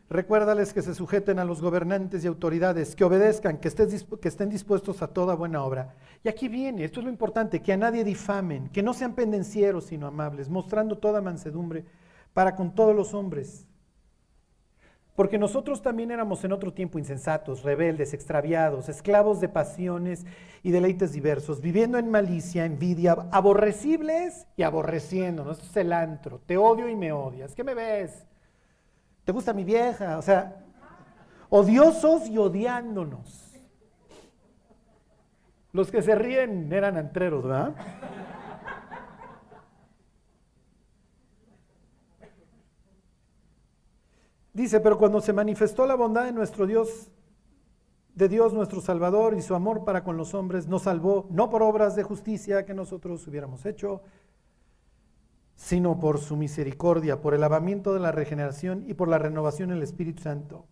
[0.10, 5.08] Recuérdales que se sujeten a los gobernantes y autoridades, que obedezcan, que, estén dispuestos a
[5.08, 5.94] toda buena obra.
[6.24, 9.86] Y aquí viene, esto es lo importante, que a nadie difamen, que no sean pendencieros,
[9.86, 11.86] sino amables, mostrando toda mansedumbre
[12.34, 13.68] para con todos los hombres.
[15.16, 20.26] Porque nosotros también éramos en otro tiempo insensatos, rebeldes, extraviados, esclavos de pasiones
[20.64, 25.58] y deleites diversos, viviendo en malicia, envidia, aborrecibles y aborreciéndonos.
[25.58, 26.40] Esto es el antro.
[26.48, 27.54] Te odio y me odias.
[27.54, 28.29] ¿Qué me ves?
[29.26, 30.18] ¿Te gusta mi vieja?
[30.18, 30.64] O sea,
[31.50, 33.46] odiosos y odiándonos.
[35.72, 37.76] Los que se ríen eran antreros, ¿verdad?
[44.54, 47.12] Dice, pero cuando se manifestó la bondad de nuestro Dios,
[48.16, 51.64] de Dios nuestro Salvador y su amor para con los hombres, nos salvó no por
[51.64, 54.02] obras de justicia que nosotros hubiéramos hecho,
[55.60, 59.84] sino por su misericordia, por el lavamiento de la regeneración y por la renovación del
[59.84, 60.66] Espíritu Santo.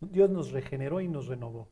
[0.00, 1.68] Dios nos regeneró y nos renovó.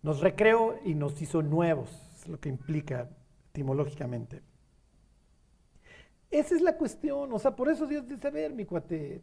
[0.00, 3.10] Nos recreó y nos hizo nuevos, es lo que implica
[3.50, 4.40] etimológicamente.
[6.30, 9.22] Esa es la cuestión, o sea, por eso Dios dice, a ver, mi cuate,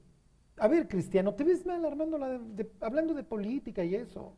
[0.56, 4.38] a ver, cristiano, ¿te ves mal hablando de política y eso?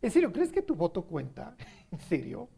[0.00, 1.56] ¿En serio, crees que tu voto cuenta?
[1.90, 2.48] ¿En serio?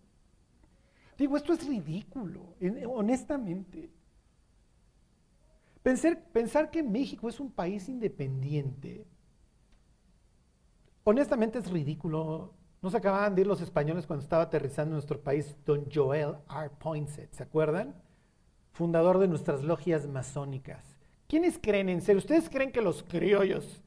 [1.16, 2.54] Digo, esto es ridículo,
[2.88, 3.90] honestamente.
[5.82, 9.06] Pensar, que México es un país independiente,
[11.04, 12.54] honestamente es ridículo.
[12.82, 16.34] No se acababan de ir los españoles cuando estaba aterrizando en nuestro país don Joel
[16.50, 16.70] R.
[16.78, 17.94] Poinsett, ¿se acuerdan?
[18.72, 20.84] Fundador de nuestras logias masónicas.
[21.28, 22.18] ¿Quiénes creen en serio?
[22.18, 23.82] ¿Ustedes creen que los criollos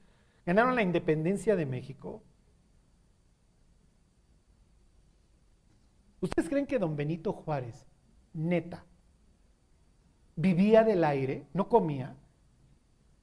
[0.45, 2.23] ganaron la independencia de México?
[6.21, 7.87] ¿Ustedes creen que don Benito Juárez,
[8.33, 8.85] neta,
[10.35, 12.15] vivía del aire, no comía?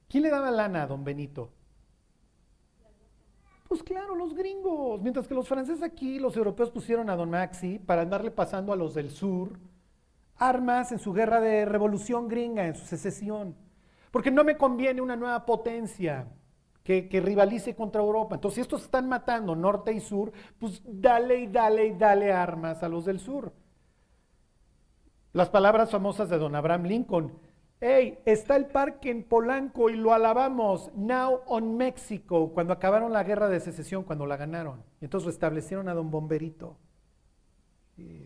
[0.07, 1.51] ¿Quién le daba lana a don Benito?
[3.67, 5.01] Pues claro, los gringos.
[5.01, 8.77] Mientras que los franceses aquí, los europeos pusieron a don Maxi para andarle pasando a
[8.77, 9.59] los del sur
[10.37, 13.55] armas en su guerra de revolución gringa, en su secesión.
[14.11, 16.27] Porque no me conviene una nueva potencia
[16.87, 18.35] que, rivalice contra Europa.
[18.35, 22.81] Entonces, si estos están matando norte y sur, pues dale y dale y dale armas
[22.81, 23.51] a los del sur.
[25.33, 27.33] Las palabras famosas de don Abraham Lincoln.
[27.81, 30.89] Hey, está el parque en Polanco y lo alabamos.
[30.95, 34.81] Now on Mexico, cuando acabaron la guerra de secesión, cuando la ganaron.
[35.01, 36.77] Entonces restablecieron a don Bomberito.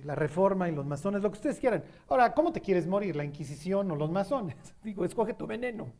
[0.04, 1.84] La reforma y los masones, lo que ustedes quieran.
[2.10, 3.16] Ahora, ¿cómo te quieres morir?
[3.16, 4.56] ¿La Inquisición o los masones?
[4.84, 5.92] Digo, escoge tu veneno.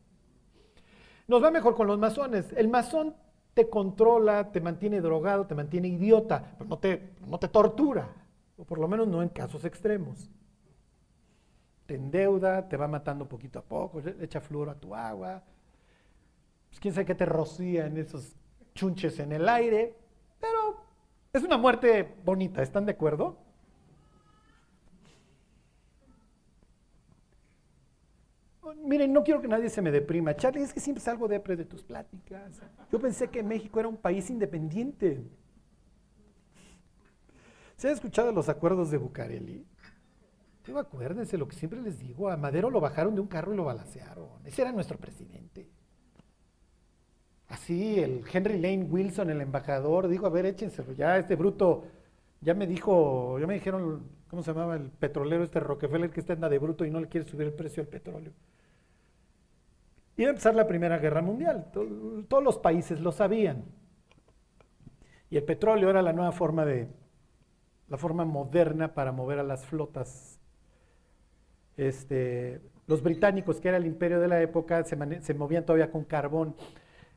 [1.32, 2.52] Nos va mejor con los masones.
[2.58, 3.16] El masón
[3.54, 8.06] te controla, te mantiene drogado, te mantiene idiota, pero no te, no te tortura,
[8.58, 10.30] o por lo menos no en casos extremos.
[11.86, 15.42] Te endeuda, te va matando poquito a poco, echa flúor a tu agua,
[16.68, 18.36] pues quién sabe qué te rocía en esos
[18.74, 19.96] chunches en el aire,
[20.38, 20.82] pero
[21.32, 23.38] es una muerte bonita, ¿están de acuerdo?
[28.84, 30.34] Miren, no quiero que nadie se me deprima.
[30.36, 32.60] Charlie, es que siempre salgo depre de tus pláticas.
[32.90, 35.22] Yo pensé que México era un país independiente.
[37.76, 39.66] ¿Se ha escuchado los acuerdos de Bucareli?
[40.66, 43.56] Digo, acuérdense lo que siempre les digo, a Madero lo bajaron de un carro y
[43.56, 44.28] lo balancearon.
[44.44, 45.68] Ese era nuestro presidente.
[47.48, 51.84] Así, el Henry Lane Wilson, el embajador, dijo, a ver, échenselo ya, este bruto,
[52.40, 56.32] ya me dijo, ya me dijeron, ¿cómo se llamaba el petrolero este Rockefeller que está
[56.32, 58.32] en la de bruto y no le quiere subir el precio del petróleo?
[60.16, 61.70] Iba a empezar la Primera Guerra Mundial.
[61.72, 63.64] Todos los países lo sabían.
[65.30, 66.88] Y el petróleo era la nueva forma de,
[67.92, 70.40] la forma moderna para mover a las flotas.
[71.76, 76.04] Este, los británicos, que era el imperio de la época, se, se movían todavía con
[76.04, 76.56] carbón.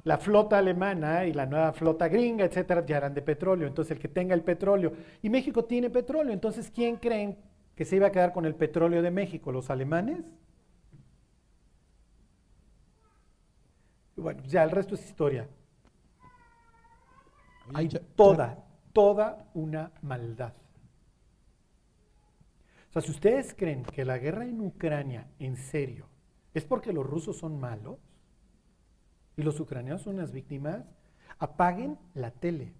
[0.03, 3.67] La flota alemana y la nueva flota gringa, etcétera, ya eran de petróleo.
[3.67, 4.91] Entonces, el que tenga el petróleo.
[5.21, 6.33] Y México tiene petróleo.
[6.33, 7.37] Entonces, ¿quién creen
[7.73, 9.53] que se iba a quedar con el petróleo de México?
[9.53, 10.25] ¿Los alemanes?
[14.15, 15.47] Bueno, ya el resto es historia.
[17.73, 20.53] Hay toda, toda una maldad.
[22.89, 26.07] O sea, si ustedes creen que la guerra en Ucrania, en serio,
[26.53, 27.97] es porque los rusos son malos
[29.35, 30.85] y los ucranianos son las víctimas,
[31.39, 32.73] apaguen la tele.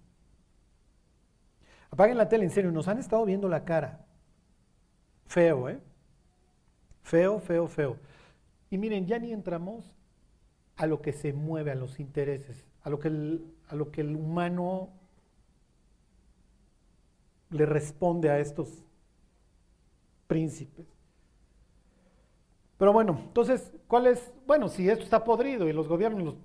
[1.90, 4.06] Apaguen la tele, en serio, nos han estado viendo la cara.
[5.26, 5.80] Feo, ¿eh?
[7.02, 7.98] Feo, feo, feo.
[8.70, 9.95] Y miren, ya ni entramos
[10.76, 14.02] a lo que se mueve, a los intereses, a lo que el, a lo que
[14.02, 14.90] el humano
[17.50, 18.84] le responde a estos
[20.26, 20.86] príncipes.
[22.78, 24.32] Pero bueno, entonces, ¿cuál es?
[24.46, 26.36] Bueno, si esto está podrido y los gobiernos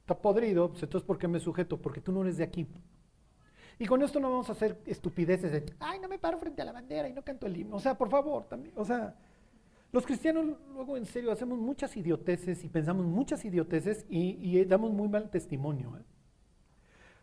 [0.00, 1.80] está podrido, pues entonces ¿por qué me sujeto?
[1.80, 2.66] Porque tú no eres de aquí.
[3.78, 6.64] Y con esto no vamos a hacer estupideces de, ay, no me paro frente a
[6.64, 7.76] la bandera y no canto el himno.
[7.76, 9.14] O sea, por favor, también, o sea,
[9.92, 15.08] los cristianos luego en serio hacemos muchas idioteces y pensamos muchas idioteces y, damos muy
[15.08, 15.96] mal testimonio.
[15.96, 16.02] ¿eh?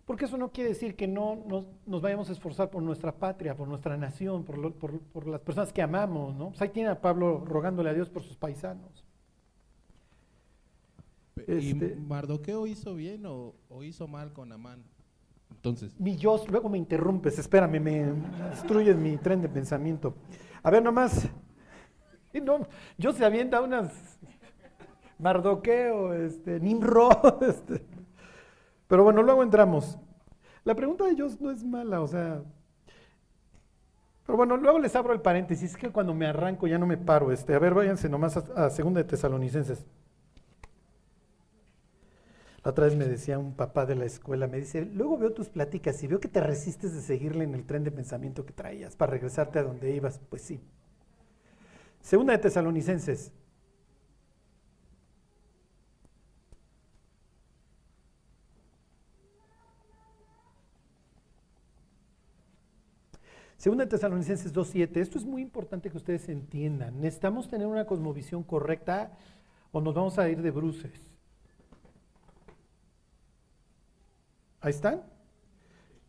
[0.05, 3.67] Porque eso no quiere decir que no nos, vayamos a esforzar por nuestra patria, por
[3.67, 6.35] nuestra nación, por, las personas que amamos.
[6.35, 6.49] ¿no?
[6.49, 9.05] Pues ahí tiene a Pablo rogándole a Dios por sus paisanos.
[11.47, 14.83] ¿Y este Mardoqueo hizo bien o, hizo mal con Amán?
[15.51, 15.99] Entonces.
[15.99, 18.13] Mi Dios, luego me interrumpes, espérame, me
[18.49, 20.15] destruyes mi tren de pensamiento.
[20.63, 21.27] A ver, nomás,
[22.41, 22.67] no,
[22.97, 23.91] yo se avienta unas
[25.19, 27.85] Mardoqueo, este, Nimrod, este.
[28.87, 29.97] Pero bueno, luego entramos.
[30.63, 32.43] La pregunta de ellos no es mala, o sea.
[34.25, 36.97] Pero bueno, luego les abro el paréntesis, es que cuando me arranco ya no me
[36.97, 37.31] paro.
[37.31, 39.85] Este, a ver, váyanse nomás a, a Segunda de Tesalonicenses.
[42.63, 45.49] La otra vez me decía un papá de la escuela, me dice, luego veo tus
[45.49, 48.95] pláticas y veo que te resistes de seguirle en el tren de pensamiento que traías
[48.95, 50.19] para regresarte a donde ibas.
[50.31, 50.59] Pues sí,
[52.05, 53.31] Segunda de Tesalonicenses.
[63.57, 64.97] Segunda de Tesalonicenses 2.7.
[64.97, 67.01] Esto es muy importante que ustedes entiendan.
[67.01, 69.17] Necesitamos tener una cosmovisión correcta
[69.71, 71.09] o nos vamos a ir de bruces.
[74.61, 75.01] Ahí están.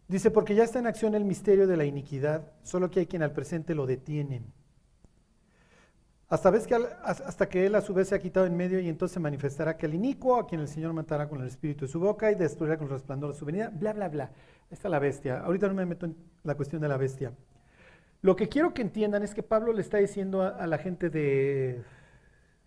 [0.08, 3.22] Dice, porque ya está en acción el misterio de la iniquidad, solo que hay quien
[3.22, 4.52] al presente lo detienen
[6.28, 9.14] hasta, que, hasta que él a su vez se ha quitado en medio y entonces
[9.14, 12.32] se manifestará aquel inicuo a quien el Señor matará con el espíritu de su boca
[12.32, 14.30] y destruirá con el resplandor de su venida, bla, bla, bla.
[14.68, 15.40] Está la bestia.
[15.40, 17.32] Ahorita no me meto en la cuestión de la bestia.
[18.22, 21.84] Lo que quiero que entiendan es que Pablo le está diciendo a, la gente de,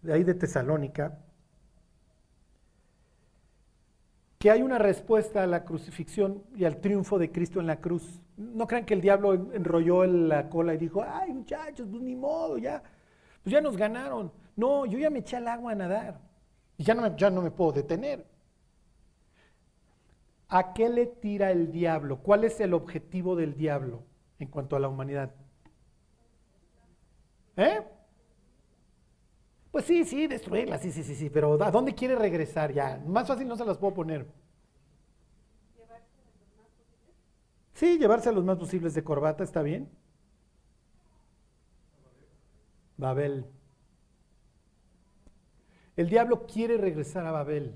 [0.04, 1.20] de ahí de Tesalónica
[4.38, 8.22] que hay una respuesta a la crucifixión y al triunfo de Cristo en la cruz.
[8.38, 12.58] No crean que el diablo enrolló la cola y dijo, ay muchachos, pues ni modo,
[12.58, 12.82] ya
[13.44, 14.32] pues ya nos ganaron.
[14.56, 16.20] No, yo ya me eché al agua a nadar
[16.78, 18.26] y ya no me, ya no me puedo detener.
[20.48, 22.18] ¿A qué le tira el diablo?
[22.18, 24.04] ¿Cuál es el objetivo del diablo
[24.40, 25.32] en cuanto a la humanidad?
[27.56, 27.84] ¿Eh?
[29.72, 33.00] Pues sí, sí, destruirla, sí, sí, sí, sí, pero ¿a dónde quiere regresar ya?
[33.06, 34.26] Más fácil no se las puedo poner.
[37.74, 39.90] Sí, llevarse a los más posibles de corbata, está bien.
[43.00, 43.46] Babel.
[45.96, 47.74] El diablo quiere regresar a Babel,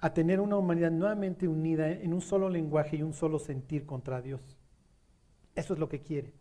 [0.00, 4.20] a tener una humanidad nuevamente unida en un solo lenguaje y un solo sentir contra
[4.20, 4.40] Dios.
[5.54, 6.32] Eso es lo que quiere.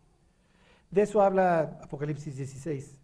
[0.89, 2.97] De eso habla Apocalipsis 16.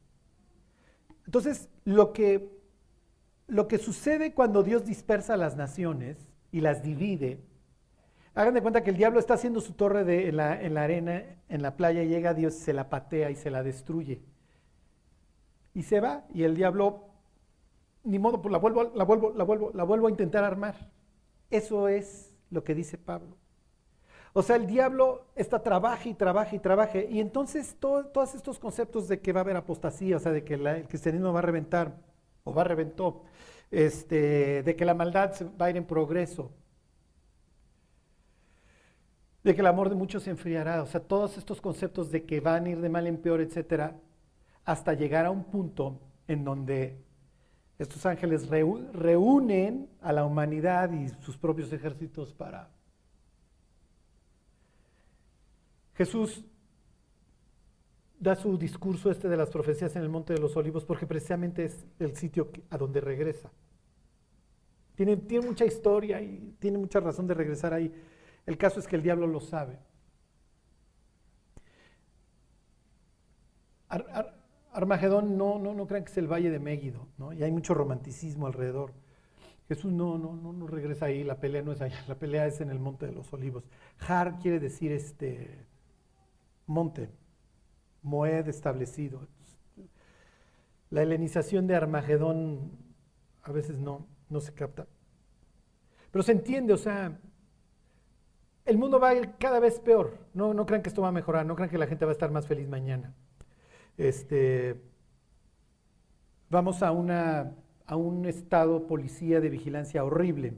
[1.26, 2.50] Entonces, lo que,
[3.48, 6.18] lo que sucede cuando Dios dispersa a las naciones
[6.52, 7.44] y las divide
[8.40, 11.62] Hagan de cuenta que el diablo está haciendo su torre de, en, la, arena, en
[11.62, 14.22] la playa, llega Dios, se la patea y se la destruye.
[15.74, 17.10] Y se va, y el diablo,
[18.06, 20.90] ni modo, pues la vuelvo, la vuelvo, la vuelvo, la vuelvo a intentar armar.
[21.50, 23.36] Eso es lo que dice Pablo.
[24.32, 27.00] O sea, el diablo está trabaja y trabaja y trabaja.
[27.00, 30.54] Y entonces todos estos conceptos de que va a haber apostasía, o sea, de que
[30.54, 31.98] el cristianismo va a reventar,
[32.46, 33.24] o va a reventó,
[33.70, 36.54] este, de que la maldad va a ir en progreso,
[39.44, 42.40] de que el amor de muchos se enfriará, o sea, todos estos conceptos de que
[42.40, 43.96] van a ir de mal en peor, etcétera,
[44.66, 46.98] hasta llegar a un punto en donde
[47.80, 52.70] estos ángeles reúnen a la humanidad y sus propios ejércitos para...
[55.96, 56.46] Jesús
[58.20, 61.66] da su discurso este de las profecías en el Monte de los Olivos porque precisamente
[61.66, 63.50] es el sitio a donde regresa.
[64.96, 67.94] Tiene, tiene mucha historia y tiene mucha razón de regresar ahí.
[68.46, 69.80] El caso es que el diablo lo sabe.
[73.90, 74.36] Ar- Ar-
[74.72, 77.34] Armagedón no, no, no crean que es el valle de Megiddo, ¿no?
[77.34, 78.94] Y hay mucho romanticismo alrededor.
[79.68, 82.62] Jesús no, no, no, no regresa ahí, la pelea no es allá, la pelea es
[82.62, 83.66] en el Monte de los Olivos.
[84.08, 85.66] Har quiere decir este
[86.68, 87.10] monte,
[88.04, 89.28] Moed establecido.
[90.90, 92.72] La helenización de Armagedón
[93.44, 94.88] a veces no, no se capta.
[96.12, 97.20] Pero se entiende, o sea,
[98.70, 100.18] el mundo va a ir cada vez peor.
[100.34, 102.14] No, no crean que esto va a mejorar, no crean que la gente va a
[102.14, 103.16] estar más feliz mañana.
[103.98, 104.80] Este,
[106.50, 107.56] vamos a, una,
[107.88, 110.54] a un estado policía de vigilancia horrible.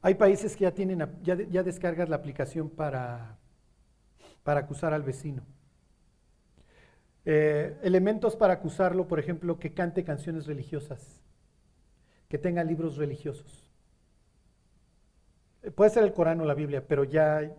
[0.00, 3.36] Hay países que ya tienen, ya, ya descargas la aplicación para,
[4.44, 5.42] para acusar al vecino.
[7.24, 11.20] Eh, elementos para acusarlo, por ejemplo, que cante canciones religiosas,
[12.28, 13.67] que tenga libros religiosos.
[15.74, 17.50] Puede ser el Corán o la Biblia, pero ya,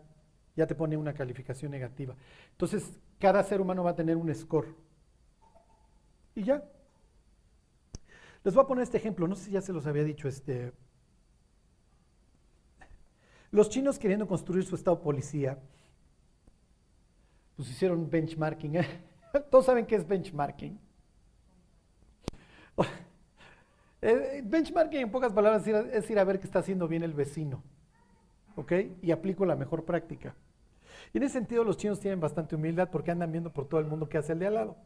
[0.56, 2.16] ya te pone una calificación negativa.
[2.52, 4.68] Entonces, cada ser humano va a tener un score.
[6.36, 6.64] Y ya.
[8.44, 10.28] Les voy a poner este ejemplo, no sé si ya se los había dicho.
[10.28, 10.72] Este,
[13.52, 15.60] los chinos queriendo construir su estado policía,
[17.56, 18.78] pues hicieron benchmarking.
[18.78, 18.88] ¿eh?
[19.52, 20.80] Todos saben qué es benchmarking.
[24.02, 27.62] Eh, benchmarking, en pocas palabras, es ir a ver qué está haciendo bien el vecino.
[28.56, 28.74] ¿Ok?
[29.02, 30.36] Y aplico la mejor práctica.
[31.14, 33.88] Y en ese sentido, los chinos tienen bastante humildad porque andan viendo por todo el
[33.88, 34.78] mundo qué hace el de al lado.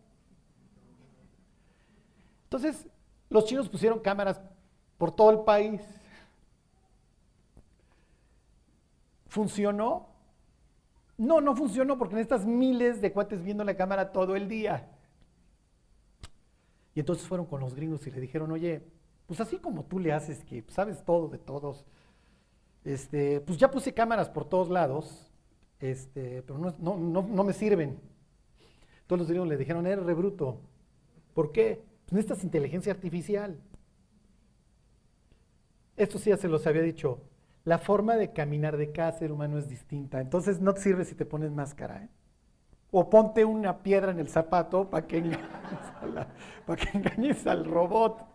[2.46, 2.88] Entonces,
[3.30, 4.40] los chinos pusieron cámaras
[4.98, 5.82] por todo el país.
[9.28, 10.08] ¿Funcionó?
[11.18, 14.88] No, no funcionó porque necesitas miles de cuates viendo la cámara todo el día.
[16.96, 18.84] Y entonces fueron con los gringos y le dijeron, oye,
[19.26, 21.86] pues así como tú le haces, que sabes todo de todos,
[22.86, 25.32] este, pues ya puse cámaras por todos lados,
[25.80, 28.00] este, pero no, no, no, me sirven.
[29.08, 30.62] Todos los gringos le dijeron, eres re bruto.
[31.34, 31.84] ¿Por qué?
[32.06, 33.60] Pues necesitas inteligencia artificial.
[35.96, 37.22] Esto sí ya se los había dicho.
[37.66, 40.20] La forma de caminar de cada ser humano es distinta.
[40.20, 42.04] Entonces no te sirve si te pones máscara.
[42.04, 42.10] ¿eh?
[42.92, 45.22] O ponte una piedra en el zapato para que,
[46.66, 48.26] para que engañes al robot.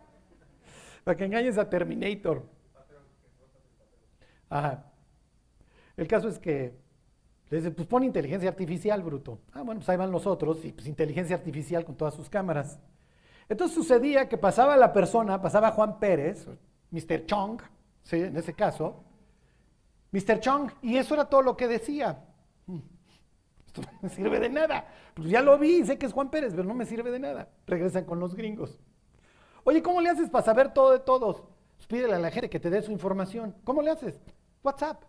[1.03, 2.58] Para que engañes a Terminator.
[4.49, 4.85] Ajá.
[5.97, 6.73] El caso es que
[7.49, 9.39] le dice, pues pon inteligencia artificial, bruto.
[9.53, 12.79] Ah, bueno, pues ahí van los otros y pues inteligencia artificial con todas sus cámaras.
[13.49, 16.47] Entonces sucedía que pasaba la persona, pasaba Juan Pérez,
[16.91, 17.25] Mr.
[17.25, 17.61] Chong,
[18.03, 18.17] ¿sí?
[18.17, 19.03] en ese caso,
[20.11, 20.39] Mr.
[20.39, 22.23] Chong, y eso era todo lo que decía.
[22.67, 22.79] Mm,
[23.67, 24.87] Esto no me sirve de nada.
[25.13, 27.49] Pues ya lo vi, sé que es Juan Pérez, pero no me sirve de nada.
[27.67, 28.79] Regresan con los gringos.
[29.63, 31.43] Oye, ¿cómo le haces para saber todo de todos?
[31.77, 33.55] Pues pídele a la gente que te dé su información.
[33.63, 34.19] ¿Cómo le haces?
[34.63, 35.03] WhatsApp.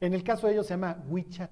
[0.00, 1.50] En el caso de ellos se llama WeChat.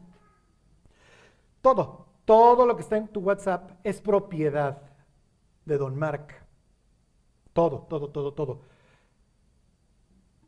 [1.61, 4.83] Todo, todo lo que está en tu WhatsApp es propiedad
[5.65, 6.35] de Don Mark.
[7.53, 8.63] Todo, todo, todo, todo.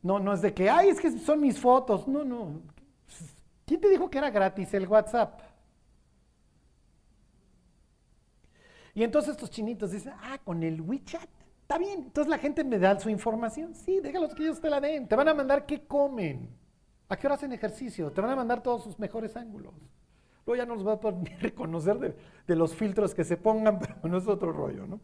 [0.02, 2.08] No, no es de que, ay, es que son mis fotos.
[2.08, 2.62] No, no.
[3.66, 5.40] ¿Quién te dijo que era gratis el WhatsApp?
[8.94, 11.28] Y entonces estos chinitos dicen, ah, con el WeChat.
[11.70, 12.00] Está bien.
[12.00, 13.76] Entonces la gente me da su información.
[13.76, 15.06] Sí, déjalos que ellos te la den.
[15.06, 16.50] Te van a mandar qué comen.
[17.08, 18.10] ¿A qué hora hacen ejercicio?
[18.10, 19.72] Te van a mandar todos sus mejores ángulos.
[20.44, 23.78] Luego ya no los va a poder reconocer de, de los filtros que se pongan,
[23.78, 25.00] pero no es otro rollo, ¿no?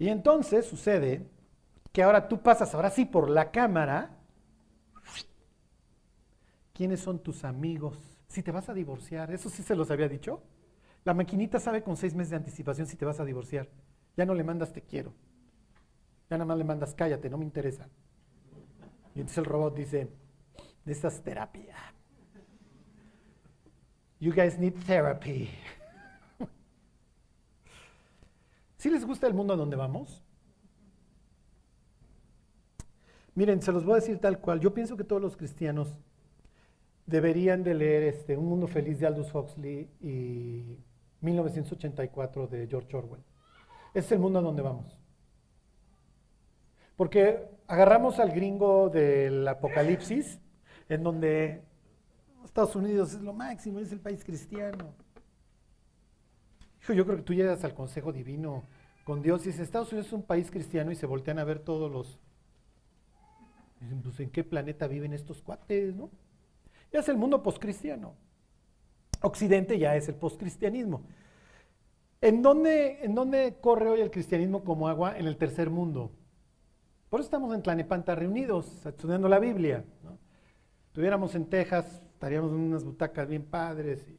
[0.00, 1.30] Y entonces sucede
[1.92, 4.18] que ahora tú pasas, ahora sí, por la cámara.
[6.72, 8.18] ¿Quiénes son tus amigos?
[8.26, 10.42] Si te vas a divorciar, eso sí se los había dicho.
[11.04, 13.68] La maquinita sabe con seis meses de anticipación si te vas a divorciar.
[14.16, 15.12] Ya no le mandas te quiero.
[16.28, 17.88] Ya nada más le mandas cállate, no me interesa.
[19.14, 20.08] Y entonces el robot dice,
[20.84, 21.76] necesitas terapia.
[24.18, 25.50] You guys need therapy.
[28.78, 30.22] ¿Sí les gusta el mundo a donde vamos?
[33.34, 34.60] Miren, se los voy a decir tal cual.
[34.60, 35.98] Yo pienso que todos los cristianos
[37.06, 40.78] deberían de leer este Un Mundo Feliz de Aldous Huxley y
[41.20, 43.22] 1984 de George Orwell.
[43.94, 44.98] Ese es el mundo a donde vamos.
[46.96, 50.40] Porque agarramos al gringo del apocalipsis,
[50.88, 51.62] en donde
[52.44, 54.94] Estados Unidos es lo máximo, es el país cristiano.
[56.82, 58.64] Hijo, yo creo que tú llegas al consejo divino
[59.04, 61.60] con Dios y dices, Estados Unidos es un país cristiano y se voltean a ver
[61.60, 62.18] todos los...
[63.80, 66.10] Dicen, pues ¿en qué planeta viven estos cuates, no?
[66.92, 68.14] Ya es el mundo poscristiano.
[69.22, 71.02] Occidente ya es el poscristianismo.
[72.22, 75.18] ¿En dónde, ¿En dónde corre hoy el cristianismo como agua?
[75.18, 76.12] En el tercer mundo.
[77.10, 79.84] Por eso estamos en Tlanepanta reunidos, estudiando la Biblia.
[80.04, 80.16] ¿no?
[80.86, 84.08] Estuviéramos en Texas, estaríamos en unas butacas bien padres.
[84.08, 84.16] Y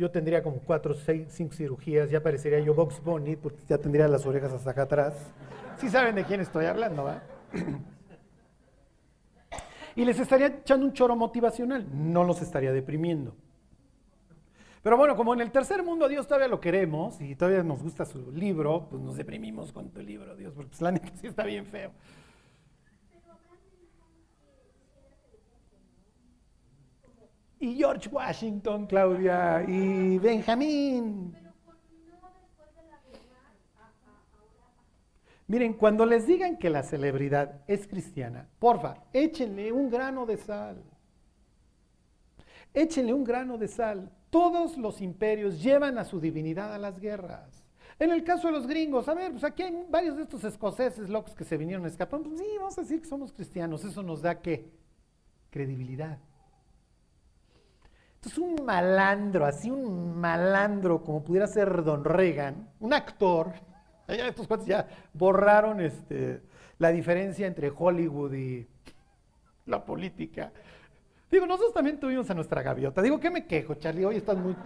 [0.00, 4.06] yo tendría como cuatro, seis, cinco cirugías, ya parecería yo Box Bunny, porque ya tendría
[4.06, 5.32] las orejas hasta acá atrás.
[5.78, 7.24] Sí saben de quién estoy hablando, ¿va?
[9.96, 13.34] y les estaría echando un choro motivacional, no los estaría deprimiendo.
[14.82, 18.06] Pero bueno, como en el tercer mundo Dios todavía lo queremos y todavía nos gusta
[18.06, 21.44] su libro, pues nos deprimimos con tu libro, Dios, porque pues, la neta sí está
[21.44, 21.92] bien feo.
[27.58, 31.36] Y George Washington, Claudia, y Benjamín.
[35.46, 40.82] Miren, cuando les digan que la celebridad es cristiana, porfa, échenle un grano de sal.
[42.72, 44.10] Échenle un grano de sal.
[44.30, 47.64] Todos los imperios llevan a su divinidad a las guerras.
[47.98, 51.08] En el caso de los gringos, a ver, pues aquí hay varios de estos escoceses
[51.10, 52.30] locos que se vinieron escapando.
[52.30, 53.84] Pues sí, vamos a decir que somos cristianos.
[53.84, 54.70] Eso nos da qué?
[55.50, 56.18] Credibilidad.
[58.14, 63.52] Entonces un malandro, así un malandro como pudiera ser Don Reagan, un actor,
[64.08, 66.42] estos cuates ya borraron este,
[66.78, 68.66] la diferencia entre Hollywood y
[69.64, 70.52] la política.
[71.30, 73.00] Digo, nosotros también tuvimos a nuestra gaviota.
[73.02, 74.04] Digo, ¿qué me quejo, Charlie?
[74.04, 74.56] Hoy estás muy...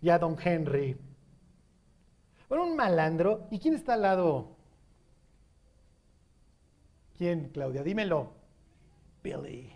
[0.00, 0.96] Ya Don Henry.
[2.48, 3.48] Bueno, un malandro.
[3.50, 4.56] ¿Y quién está al lado?
[7.16, 7.82] ¿Quién, Claudia?
[7.82, 8.32] Dímelo.
[9.22, 9.72] Billy.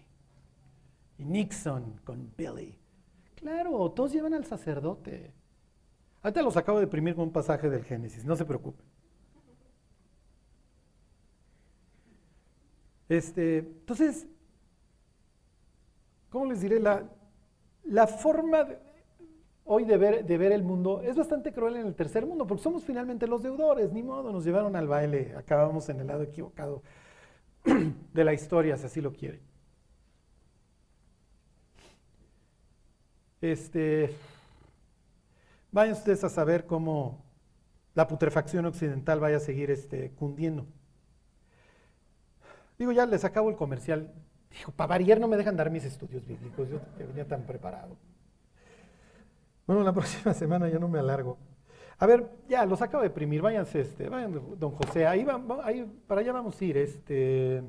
[1.19, 2.79] Y Nixon con Billy.
[3.35, 5.35] Claro, todos llevan al sacerdote.
[6.23, 8.87] Ahorita los acabo de imprimir con un pasaje del Génesis, no se preocupen.
[13.09, 14.29] Este, entonces,
[16.33, 16.81] ¿cómo les diré?
[16.81, 17.05] La,
[17.85, 18.67] la forma
[19.65, 22.63] hoy de ver, de ver el mundo es bastante cruel en el tercer mundo, porque
[22.63, 26.83] somos finalmente los deudores, ni modo, nos llevaron al baile, acabamos en el lado equivocado
[28.13, 29.41] de la historia, si así lo quieren.
[33.43, 34.15] Este,
[35.71, 37.25] vayan ustedes a saber cómo
[37.95, 40.67] la putrefacción occidental vaya a seguir este, cundiendo.
[42.79, 44.13] Digo, ya les acabo el comercial.
[44.53, 47.97] Dijo, para variar no me dejan dar mis estudios bíblicos, yo que venía tan preparado.
[49.67, 51.39] Bueno, la próxima semana ya no me alargo.
[51.99, 55.85] A ver, ya, los acabo de imprimir, váyanse, este, vayan, don José, ahí, va, ahí
[56.07, 57.63] para allá vamos a ir, este,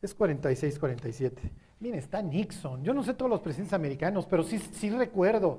[0.00, 1.52] es 46, 47.
[1.80, 5.58] Miren, está Nixon, yo no sé todos los presidentes americanos, pero sí, sí recuerdo,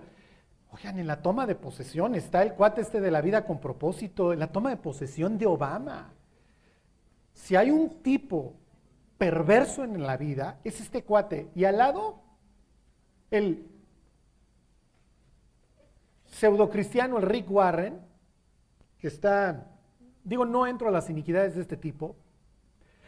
[0.71, 4.33] oigan, en la toma de posesión está el cuate este de la vida con propósito,
[4.33, 6.13] en la toma de posesión de Obama.
[7.33, 8.55] Si hay un tipo
[9.23, 12.19] perverso en la vida, es este cuate, y al lado,
[13.31, 13.65] el
[16.25, 18.01] pseudocristiano, el Rick Warren,
[18.97, 19.71] que está,
[20.25, 22.17] digo, no entro a las iniquidades de este tipo.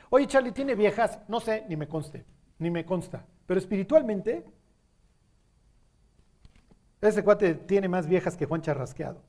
[0.10, 1.20] Oye, Charlie, ¿tiene viejas?
[1.28, 2.24] No sé, ni me conste,
[2.60, 3.26] ni me consta.
[3.46, 4.46] Pero espiritualmente,
[7.02, 9.22] ese cuate tiene más viejas que Juan Charrasqueado.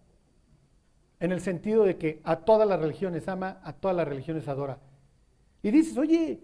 [1.18, 4.78] En el sentido de que a todas las religiones ama, a todas las religiones adora.
[5.64, 6.41] Y dices, oye,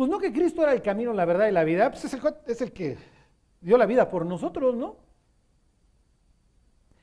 [0.00, 2.72] pues no que Cristo era el camino, la verdad y la vida, pues es el,
[2.72, 2.96] que
[3.60, 4.96] dio la vida por nosotros, ¿no?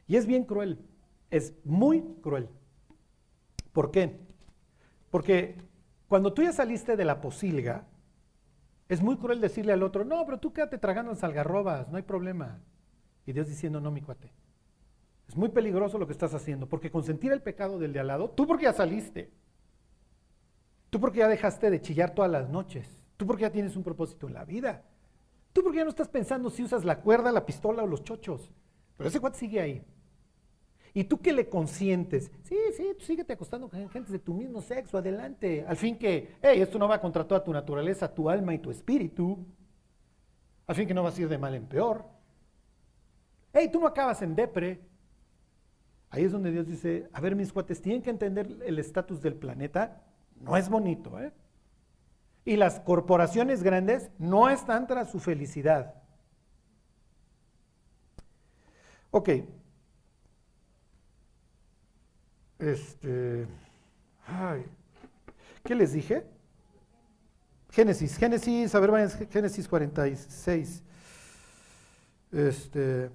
[0.08, 0.80] Y es bien cruel,
[1.30, 2.50] es muy cruel.
[3.72, 4.20] ¿Por qué?
[5.12, 5.62] Porque
[6.08, 7.86] cuando tú ya saliste de la posilga,
[8.90, 12.04] es muy cruel decirle al otro, no, pero tú quédate tragando en salgarrobas, no hay
[12.04, 12.64] problema.
[13.28, 14.34] Y Dios diciendo, no, mi cuate.
[15.28, 18.32] Es muy peligroso lo que estás haciendo, porque consentir el pecado del de al lado,
[18.32, 19.30] tú porque ya saliste,
[20.90, 24.28] tú porque ya dejaste de chillar todas las noches, tú porque ya tienes un propósito
[24.28, 24.84] en la vida,
[25.54, 28.52] tú porque ya no estás pensando si usas la cuerda, la pistola o los chochos,
[28.96, 29.86] pero ese cuate sigue ahí.
[30.94, 34.64] Y tú que le consientes, sí, sí, tú síguete acostando con gente de tu mismo
[34.64, 35.64] sexo, adelante.
[35.68, 38.72] Al fin que, hey, esto no va contra toda tu naturaleza, tu alma y tu
[38.72, 39.46] espíritu.
[40.66, 42.04] Al fin que no vas a ir de mal en peor.
[43.54, 44.82] Hey, tú no acabas en depre.
[46.10, 49.36] Ahí es donde Dios dice, a ver, mis cuates, tienen que entender el estatus del
[49.36, 50.04] planeta.
[50.42, 51.34] No es bonito, ¿eh?
[52.46, 55.96] Y las corporaciones grandes no están tras su felicidad.
[59.12, 59.30] Ok,
[62.60, 63.48] este,
[64.26, 64.66] ay,
[65.64, 66.26] ¿qué les dije?
[67.72, 70.84] Génesis, Génesis, a ver, Génesis 46.
[72.32, 73.12] Este.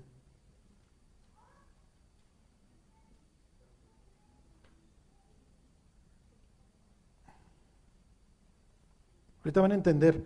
[9.45, 10.23] Ahorita van a entender.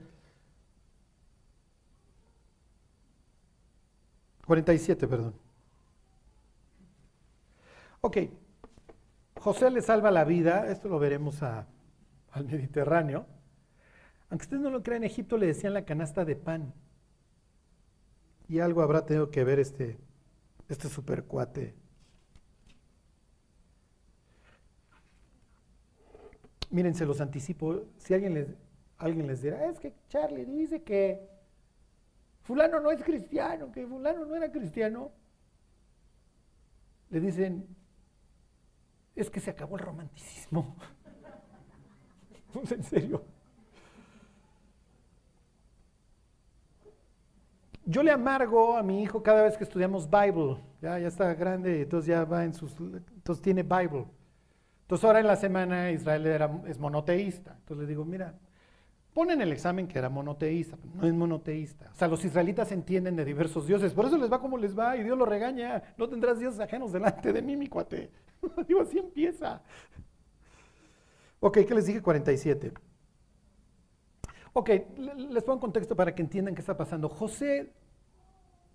[4.47, 5.35] 47, perdón.
[8.01, 8.19] Ok.
[9.41, 11.67] José le salva la vida, esto lo veremos al
[12.45, 13.27] Mediterráneo.
[14.29, 16.73] Aunque ustedes no lo crean, en Egipto le decían la canasta de pan.
[18.49, 19.99] Y algo habrá tenido que ver este,
[20.69, 21.75] este supercuate.
[26.71, 27.85] Miren, se los anticipo.
[27.99, 28.49] Si alguien les,
[28.99, 31.29] alguien les dirá, es que Charlie dice que
[32.43, 35.13] fulano no es cristiano, que fulano no era cristiano,
[37.11, 37.67] le dicen,
[39.15, 40.77] es que se acabó el romanticismo.
[42.71, 43.25] en serio.
[47.85, 50.57] Yo le amargo a mi hijo cada vez que estudiamos Bible.
[50.83, 52.79] Ya, ya está grande, entonces ya va en sus.
[52.81, 54.07] Entonces tiene Bible.
[54.83, 57.57] Entonces ahora en la semana Israel era, es monoteísta.
[57.61, 58.35] Entonces le digo, mira,
[59.17, 61.89] pon en el examen que era monoteísta, no es monoteísta.
[61.91, 64.95] O sea, los israelitas entienden de diversos dioses, por eso les va como les va
[64.99, 65.83] y Dios lo regaña.
[65.97, 68.11] No tendrás dioses ajenos delante de mí, mi cuate.
[68.69, 69.63] digo, así empieza.
[71.41, 72.03] Ok, ¿qué les dije?
[72.03, 72.75] 47.
[74.53, 77.09] Ok, le- les pongo en contexto para que entiendan qué está pasando.
[77.09, 77.73] José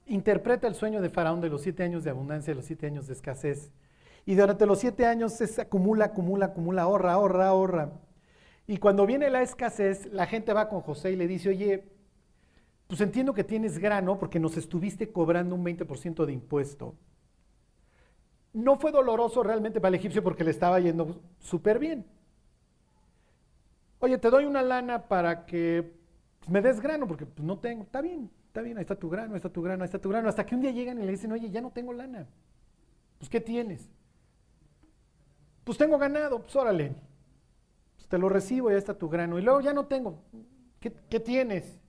[0.08, 3.06] interpreta el sueño de Faraón de los siete años de abundancia y los siete años
[3.06, 3.72] de escasez.
[4.26, 7.92] Y durante los siete años se acumula, acumula, acumula, ahorra, ahorra, ahorra.
[8.72, 11.84] Y cuando viene la escasez, la gente va con José y le dice, oye,
[12.88, 16.96] pues entiendo que tienes grano porque nos estuviste cobrando un 20% de impuesto.
[18.54, 22.06] No fue doloroso realmente para el egipcio porque le estaba yendo súper bien.
[24.00, 25.92] Oye, te doy una lana para que
[26.48, 27.84] me des grano, porque pues, no tengo.
[27.84, 30.08] Está bien, está bien, ahí está tu grano, ahí está tu grano, ahí está tu
[30.08, 30.30] grano.
[30.30, 32.26] Hasta que un día llegan y le dicen, oye, ya no tengo lana.
[33.18, 33.90] Pues, ¿qué tienes?
[35.66, 37.11] Pues tengo ganado, pues órale.
[38.12, 39.40] Te lo recibo, ya está tu grano.
[39.40, 40.22] Y luego ya no tengo.
[40.82, 41.80] ¿Qué, tienes?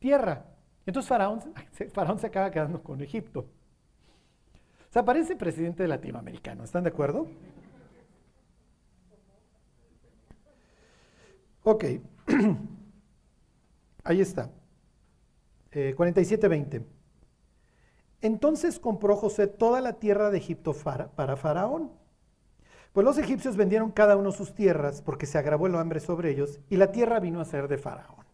[0.00, 0.46] Tierra.
[0.84, 1.40] Entonces Faraón,
[1.92, 3.40] Faraón se acaba quedando con Egipto.
[3.40, 7.28] O sea, parece presidente latinoamericano, ¿están de acuerdo?
[11.62, 11.84] Ok,
[14.02, 14.50] ahí está.
[15.70, 16.84] Eh, 47-20.
[18.22, 22.03] Entonces compró José toda la tierra de Egipto para Faraón.
[22.94, 26.60] Pues los egipcios vendieron cada uno sus tierras porque se agravó el hambre sobre ellos
[26.70, 28.24] y la tierra vino a ser de Faraón.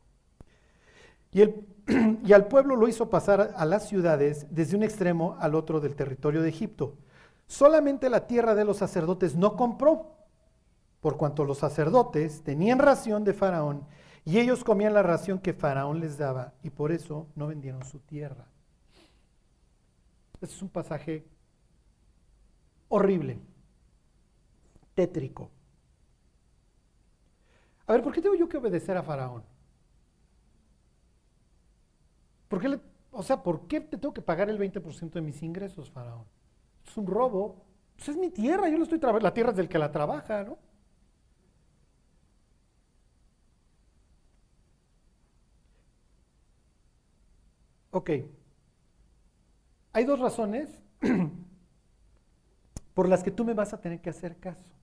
[1.32, 1.66] Y, el-
[2.24, 5.96] y al pueblo lo hizo pasar a las ciudades desde un extremo al otro del
[5.96, 6.98] territorio de Egipto.
[7.46, 10.14] Solamente la tierra de los sacerdotes no compró,
[11.00, 13.86] por cuanto los sacerdotes tenían ración de Faraón
[14.26, 17.98] y ellos comían la ración que Faraón les daba y por eso no vendieron su
[18.00, 18.44] tierra.
[20.34, 21.24] Este es un pasaje
[22.88, 23.38] horrible,
[24.94, 25.50] tétrico.
[27.86, 29.42] A ver, ¿por qué tengo yo que obedecer a Faraón?
[32.48, 32.80] ¿Por qué
[33.12, 36.24] o sea, ¿por qué te tengo que pagar el 20% de mis ingresos, Faraón?
[36.86, 37.64] Es un robo.
[37.96, 39.24] Pues es mi tierra, yo lo estoy trabajando.
[39.24, 40.58] La tierra es del que la trabaja, ¿no?
[47.92, 48.10] Ok.
[49.92, 50.68] Hay dos razones
[52.94, 54.79] por las que tú me vas a tener que hacer caso.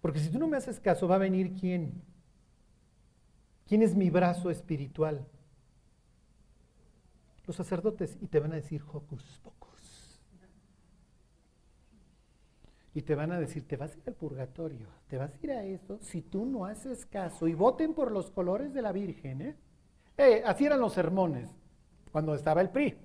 [0.00, 2.02] Porque si tú no me haces caso, va a venir quién?
[3.66, 5.26] ¿Quién es mi brazo espiritual?
[7.46, 10.20] Los sacerdotes y te van a decir hocus pocus.
[12.92, 15.52] Y te van a decir, te vas a ir al purgatorio, te vas a ir
[15.52, 19.42] a esto si tú no haces caso y voten por los colores de la Virgen.
[19.42, 19.56] ¿eh?
[20.16, 21.48] Eh, así eran los sermones
[22.10, 22.98] cuando estaba el PRI.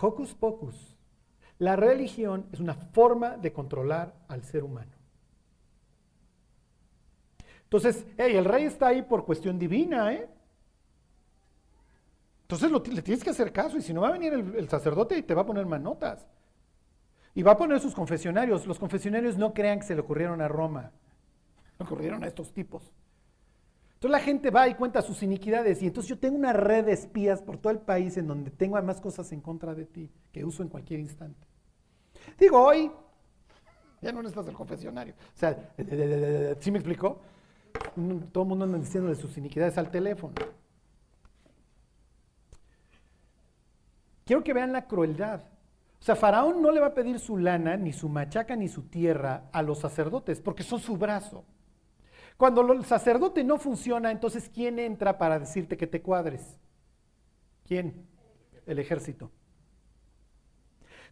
[0.00, 0.95] Hocus pocus.
[1.58, 4.92] La religión es una forma de controlar al ser humano.
[7.64, 10.28] Entonces, el rey está ahí por cuestión divina, ¿eh?
[12.42, 15.18] Entonces le tienes que hacer caso y si no va a venir el, el sacerdote
[15.18, 16.28] y te va a poner manotas.
[17.34, 18.66] Y va a poner sus confesionarios.
[18.66, 20.92] Los confesionarios no crean que se le ocurrieron a Roma.
[21.78, 22.94] Le ocurrieron a estos tipos.
[23.96, 26.92] Entonces la gente va y cuenta sus iniquidades y entonces yo tengo una red de
[26.92, 30.44] espías por todo el país en donde tengo además cosas en contra de ti que
[30.44, 31.45] uso en cualquier instante.
[32.38, 32.90] Digo, hoy
[34.00, 35.14] ya no necesitas el confesionario.
[35.14, 35.74] O sea,
[36.60, 37.20] ¿sí me explicó?
[38.32, 40.34] Todo el mundo anda diciendo de sus iniquidades al teléfono.
[44.24, 45.42] Quiero que vean la crueldad.
[46.00, 48.82] O sea, Faraón no le va a pedir su lana, ni su machaca, ni su
[48.82, 51.44] tierra a los sacerdotes, porque son su brazo.
[52.36, 56.58] Cuando el sacerdote no funciona, entonces ¿quién entra para decirte que te cuadres?
[57.66, 58.06] ¿Quién?
[58.66, 59.30] El ejército.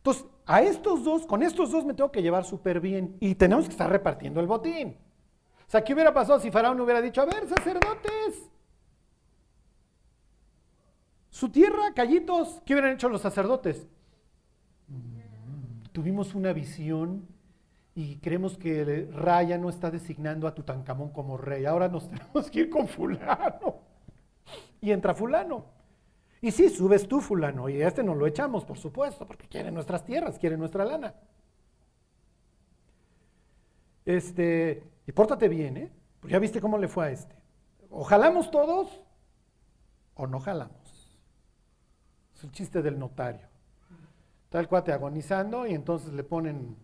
[0.05, 3.65] Entonces, a estos dos, con estos dos me tengo que llevar súper bien y tenemos
[3.65, 4.99] que estar repartiendo el botín.
[5.67, 8.51] O sea, ¿qué hubiera pasado si Faraón hubiera dicho, a ver, sacerdotes?
[11.31, 13.87] Su tierra, callitos, ¿qué hubieran hecho los sacerdotes?
[14.89, 17.27] Mm, Tuvimos una visión
[17.95, 21.65] y creemos que Raya no está designando a Tutankamón como rey.
[21.65, 23.77] Ahora nos tenemos que ir con fulano.
[24.83, 25.74] Y entra fulano.
[26.45, 27.71] Y sí, subes tú fulano.
[27.71, 31.15] Y a este nos lo echamos, por supuesto, porque quiere nuestras tierras, quiere nuestra lana.
[34.05, 35.93] Este, y pórtate bien, ¿eh?
[36.21, 37.35] Pues ya viste cómo le fue a este.
[37.89, 39.07] O jalamos todos
[40.13, 41.19] o no jalamos.
[42.35, 43.49] Es el chiste del notario.
[44.45, 46.77] Está el cuate agonizando y entonces le ponen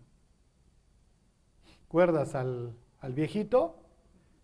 [1.86, 3.79] cuerdas al, al viejito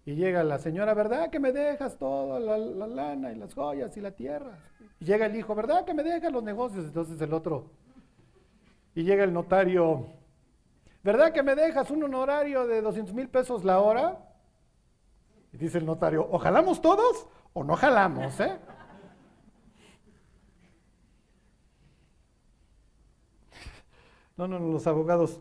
[0.07, 3.97] y llega la señora, ¿verdad que me dejas toda la, la lana y las joyas
[3.97, 4.57] y la tierra?
[5.01, 6.85] Y llega el hijo, ¿verdad que me dejas los negocios?
[6.85, 7.73] Entonces el otro.
[8.95, 10.07] Y llega el notario,
[11.03, 14.17] ¿verdad que me dejas un honorario de 200 mil pesos la hora?
[15.53, 18.57] Y dice el notario, o jalamos todos o no jalamos, ¿eh?
[24.37, 25.41] No, no, no, los abogados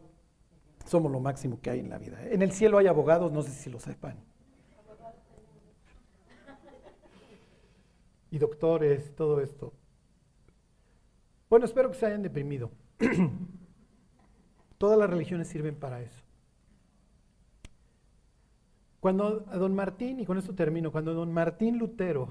[0.86, 2.18] somos lo máximo que hay en la vida.
[2.24, 4.18] En el cielo hay abogados, no sé si lo sepan.
[8.32, 9.74] Y doctores, todo esto.
[11.50, 12.72] Bueno, espero que se hayan deprimido.
[14.78, 16.22] Todas las religiones sirven para eso.
[19.00, 22.30] Cuando a don Martín, y con esto termino, cuando a don Martín Lutero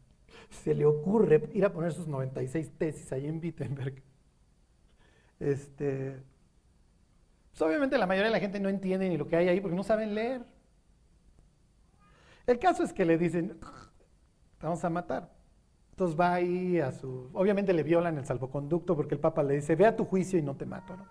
[0.50, 4.02] se le ocurre ir a poner sus 96 tesis ahí en Wittenberg,
[5.38, 6.22] este,
[7.50, 9.76] pues obviamente la mayoría de la gente no entiende ni lo que hay ahí porque
[9.76, 10.42] no saben leer.
[12.46, 13.58] El caso es que le dicen,
[14.58, 15.30] te vamos a matar.
[15.90, 17.30] Entonces va ahí a su...
[17.32, 20.42] Obviamente le violan el salvoconducto porque el Papa le dice, ve a tu juicio y
[20.42, 20.96] no te mato.
[20.96, 21.06] ¿no?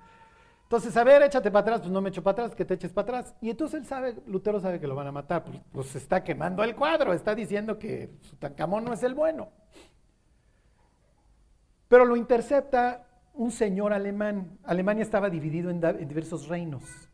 [0.65, 2.91] Entonces, a ver, échate para atrás, pues no me echo para atrás, que te eches
[2.91, 3.35] para atrás.
[3.39, 6.63] Y entonces él sabe, Lutero sabe que lo van a matar, pues, pues está quemando
[6.63, 9.49] el cuadro, está diciendo que su tancamón no es el bueno.
[11.87, 14.57] Pero lo intercepta un señor alemán.
[14.63, 17.05] Alemania estaba dividido en diversos reinos.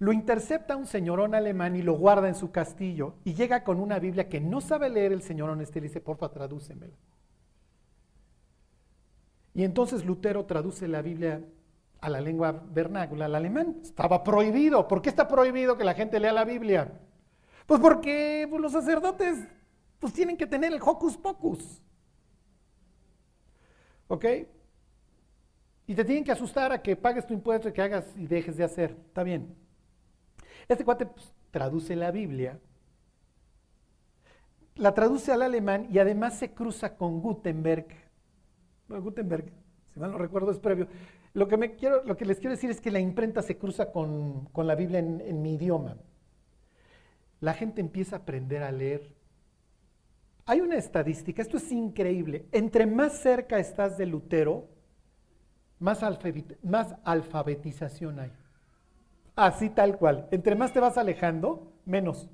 [0.00, 3.98] Lo intercepta un señorón alemán y lo guarda en su castillo y llega con una
[3.98, 6.96] Biblia que no sabe leer el señorón este y le dice, porfa, tradúcemela.
[9.52, 11.44] Y entonces Lutero traduce la Biblia
[12.00, 13.76] a la lengua vernácula, al alemán.
[13.82, 14.88] Estaba prohibido.
[14.88, 16.98] ¿Por qué está prohibido que la gente lea la Biblia?
[17.66, 19.46] Pues porque pues, los sacerdotes
[19.98, 21.82] pues, tienen que tener el hocus pocus.
[24.08, 24.24] ¿Ok?
[25.86, 28.56] Y te tienen que asustar a que pagues tu impuesto y que hagas y dejes
[28.56, 28.96] de hacer.
[29.08, 29.54] Está bien.
[30.68, 32.58] Este cuate pues, traduce la Biblia,
[34.76, 37.86] la traduce al alemán y además se cruza con Gutenberg.
[38.88, 39.52] Bueno, Gutenberg,
[39.92, 40.88] si mal no recuerdo, es previo.
[41.32, 43.92] Lo que, me quiero, lo que les quiero decir es que la imprenta se cruza
[43.92, 45.96] con, con la Biblia en, en mi idioma.
[47.40, 49.14] La gente empieza a aprender a leer.
[50.46, 52.46] Hay una estadística, esto es increíble.
[52.50, 54.68] Entre más cerca estás de Lutero,
[55.78, 58.32] más, alfabet, más alfabetización hay.
[59.40, 60.28] Así tal cual.
[60.32, 62.28] Entre más te vas alejando, menos.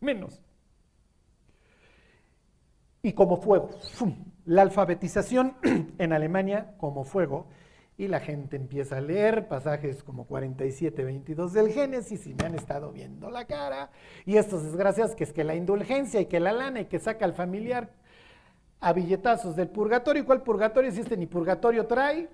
[0.00, 0.42] Menos.
[3.00, 3.70] Y como fuego.
[4.44, 5.56] La alfabetización
[5.98, 7.46] en Alemania como fuego.
[7.96, 12.56] Y la gente empieza a leer pasajes como 47, 22 del Génesis y me han
[12.56, 13.92] estado viendo la cara.
[14.26, 17.24] Y estos desgraciados que es que la indulgencia y que la lana y que saca
[17.24, 17.92] al familiar
[18.80, 20.26] a billetazos del purgatorio.
[20.26, 20.90] ¿Cuál purgatorio?
[20.90, 22.28] Si este ni purgatorio trae.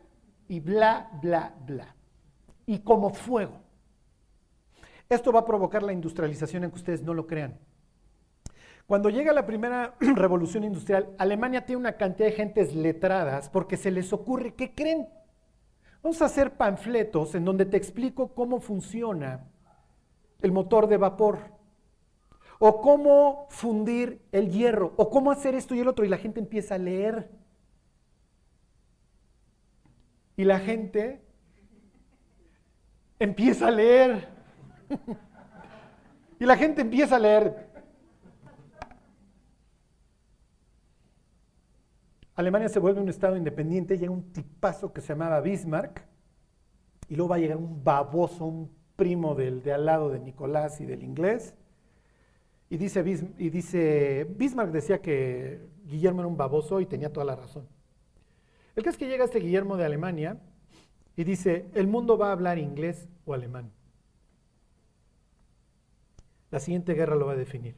[0.48, 1.94] Y bla, bla, bla
[2.70, 3.58] y como fuego.
[5.08, 7.58] Esto va a provocar la industrialización en que ustedes no lo crean.
[8.86, 13.90] Cuando llega la primera revolución industrial, Alemania tiene una cantidad de gentes letradas porque se
[13.90, 15.08] les ocurre, ¿qué creen?
[16.00, 19.48] Vamos a hacer panfletos en donde te explico cómo funciona
[20.40, 21.40] el motor de vapor,
[22.60, 26.38] o cómo fundir el hierro, o cómo hacer esto y el otro, y la gente
[26.38, 27.32] empieza a leer.
[30.36, 31.29] Y la gente
[33.20, 34.28] empieza a leer.
[36.40, 37.70] y la gente empieza a leer.
[42.34, 46.02] Alemania se vuelve un estado independiente, llega un tipazo que se llamaba Bismarck,
[47.08, 50.80] y luego va a llegar un baboso, un primo del de al lado de Nicolás
[50.80, 51.54] y del inglés.
[52.70, 53.04] Y dice,
[53.36, 57.68] y dice, Bismarck decía que Guillermo era un baboso y tenía toda la razón.
[58.76, 60.38] El que es que llega este Guillermo de Alemania
[61.16, 63.72] y dice, el mundo va a hablar inglés o alemán.
[66.50, 67.76] La siguiente guerra lo va a definir.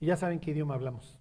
[0.00, 1.18] Y ya saben qué idioma hablamos.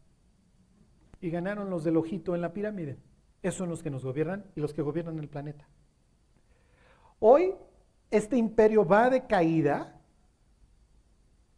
[1.19, 2.97] Y ganaron los del ojito en la pirámide.
[3.43, 5.67] Esos son los que nos gobiernan y los que gobiernan el planeta.
[7.19, 7.53] Hoy
[8.09, 9.99] este imperio va de caída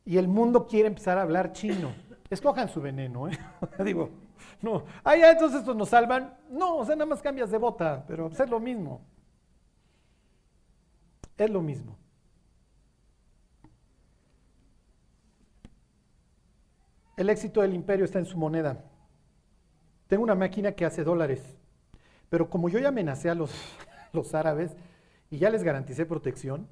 [0.05, 1.93] y el mundo quiere empezar a hablar chino.
[2.29, 3.37] Escojan su veneno, ¿eh?
[3.85, 4.09] Digo,
[4.61, 4.85] no.
[5.03, 6.37] Ah, ya, entonces estos nos salvan.
[6.49, 9.01] No, o sea, nada más cambias de bota, pero es lo mismo.
[11.37, 11.97] Es lo mismo.
[17.15, 18.83] El éxito del imperio está en su moneda.
[20.07, 21.57] Tengo una máquina que hace dólares,
[22.29, 23.51] pero como yo ya amenacé a los,
[24.13, 24.75] los árabes
[25.29, 26.67] y ya les garanticé protección,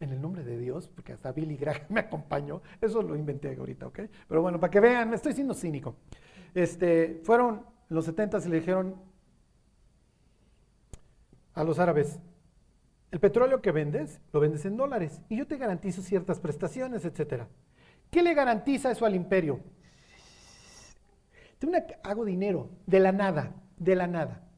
[0.00, 3.86] en el nombre de Dios, porque hasta Billy Graham me acompañó, eso lo inventé ahorita,
[3.86, 4.00] ¿ok?
[4.28, 5.96] Pero bueno, para que vean, me estoy siendo cínico.
[6.56, 8.96] Este, fueron en los 70 y le dijeron
[11.52, 12.18] a los árabes,
[13.10, 17.46] el petróleo que vendes, lo vendes en dólares y yo te garantizo ciertas prestaciones, etcétera.
[18.10, 19.60] ¿Qué le garantiza eso al imperio?
[21.58, 24.48] Tengo hago dinero de la nada, de la nada.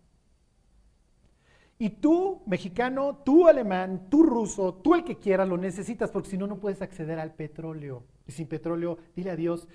[1.81, 6.39] Y tú, mexicano, tú, alemán, tú, ruso, tú el que quieras, lo necesitas porque si
[6.39, 8.05] no, no puedes acceder al petróleo.
[8.25, 9.67] Y sin petróleo, dile adiós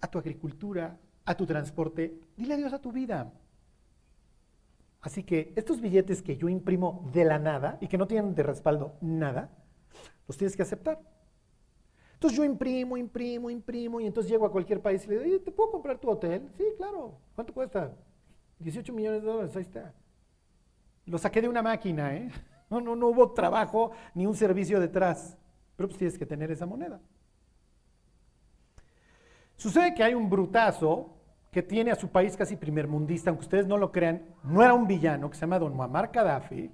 [0.00, 0.98] a tu agricultura,
[1.28, 3.30] a tu transporte, dile adiós a tu vida.
[5.02, 8.42] Así que estos billetes que yo imprimo de la nada y que no tienen de
[8.42, 9.50] respaldo nada,
[10.26, 10.98] los tienes que aceptar.
[12.14, 15.52] Entonces yo imprimo, imprimo, imprimo y entonces llego a cualquier país y le digo, ¿te
[15.52, 16.48] puedo comprar tu hotel?
[16.56, 17.18] Sí, claro.
[17.34, 17.94] ¿Cuánto cuesta?
[18.58, 19.94] 18 millones de dólares, ahí está.
[21.04, 22.30] Lo saqué de una máquina, ¿eh?
[22.70, 25.38] No, no, no hubo trabajo ni un servicio detrás.
[25.74, 27.00] Pero pues tienes que tener esa moneda.
[29.56, 31.17] Sucede que hay un brutazo
[31.58, 34.86] que tiene a su país casi primermundista, aunque ustedes no lo crean, no era un
[34.86, 36.70] villano, que se llama Don Muammar Gaddafi,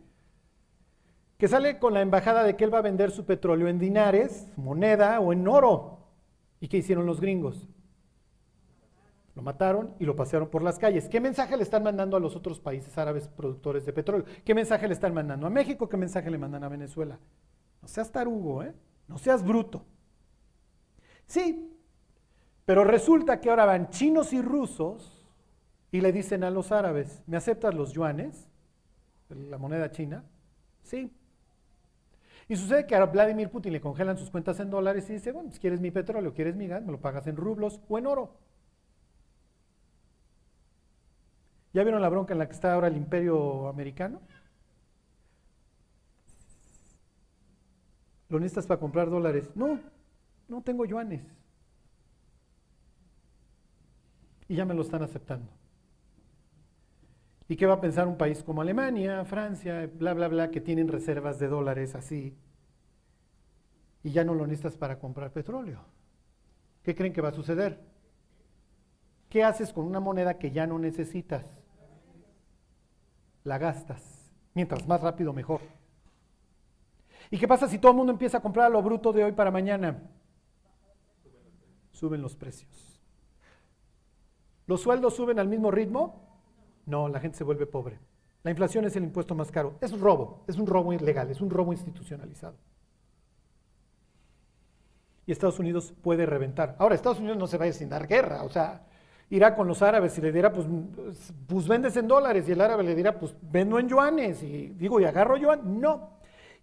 [1.38, 4.46] que sale con la embajada de que él va a vender su petróleo en dinares,
[4.58, 6.00] moneda o en oro.
[6.60, 7.66] ¿Y qué hicieron los gringos?
[9.34, 11.08] Lo mataron y lo pasearon por las calles.
[11.08, 14.26] ¿Qué mensaje le están mandando a los otros países árabes productores de petróleo?
[14.44, 15.88] ¿Qué mensaje le están mandando a México?
[15.88, 17.18] ¿Qué mensaje le mandan a Venezuela?
[17.80, 18.74] No seas tarugo, ¿eh?
[19.08, 19.86] No seas bruto.
[21.24, 21.73] Sí,
[22.64, 25.24] pero resulta que ahora van chinos y rusos
[25.92, 28.48] y le dicen a los árabes, ¿me aceptas los yuanes?
[29.28, 30.24] La moneda china.
[30.82, 31.12] Sí.
[32.48, 35.50] Y sucede que a Vladimir Putin le congelan sus cuentas en dólares y dice, bueno,
[35.50, 38.34] si quieres mi petróleo, quieres mi gas, me lo pagas en rublos o en oro.
[41.72, 44.20] ¿Ya vieron la bronca en la que está ahora el imperio americano?
[48.28, 49.50] ¿Lo necesitas para comprar dólares?
[49.54, 49.80] No,
[50.48, 51.22] no tengo yuanes.
[54.48, 55.50] Y ya me lo están aceptando.
[57.48, 60.88] ¿Y qué va a pensar un país como Alemania, Francia, bla, bla, bla, que tienen
[60.88, 62.36] reservas de dólares así?
[64.02, 65.80] Y ya no lo necesitas para comprar petróleo.
[66.82, 67.80] ¿Qué creen que va a suceder?
[69.28, 71.44] ¿Qué haces con una moneda que ya no necesitas?
[73.42, 74.30] La gastas.
[74.54, 75.60] Mientras más rápido, mejor.
[77.30, 79.50] ¿Y qué pasa si todo el mundo empieza a comprar lo bruto de hoy para
[79.50, 80.02] mañana?
[81.90, 82.93] Suben los precios.
[84.66, 86.24] ¿Los sueldos suben al mismo ritmo?
[86.86, 87.98] No, la gente se vuelve pobre.
[88.42, 89.78] La inflación es el impuesto más caro.
[89.80, 92.56] Es un robo, es un robo ilegal, es un robo institucionalizado.
[95.26, 96.76] Y Estados Unidos puede reventar.
[96.78, 98.86] Ahora, Estados Unidos no se va a ir sin dar guerra, o sea,
[99.30, 100.66] irá con los árabes y le dirá, pues,
[101.46, 105.00] pues vendes en dólares, y el árabe le dirá, pues vendo en yuanes, y digo,
[105.00, 105.80] y agarro yuan.
[105.80, 106.10] No.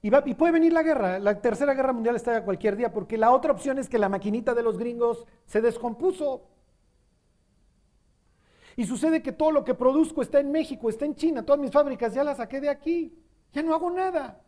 [0.03, 2.91] Y, va, y puede venir la guerra, la tercera guerra mundial está a cualquier día,
[2.91, 6.47] porque la otra opción es que la maquinita de los gringos se descompuso.
[8.75, 11.71] Y sucede que todo lo que produzco está en México, está en China, todas mis
[11.71, 13.13] fábricas ya las saqué de aquí.
[13.53, 14.41] Ya no hago nada,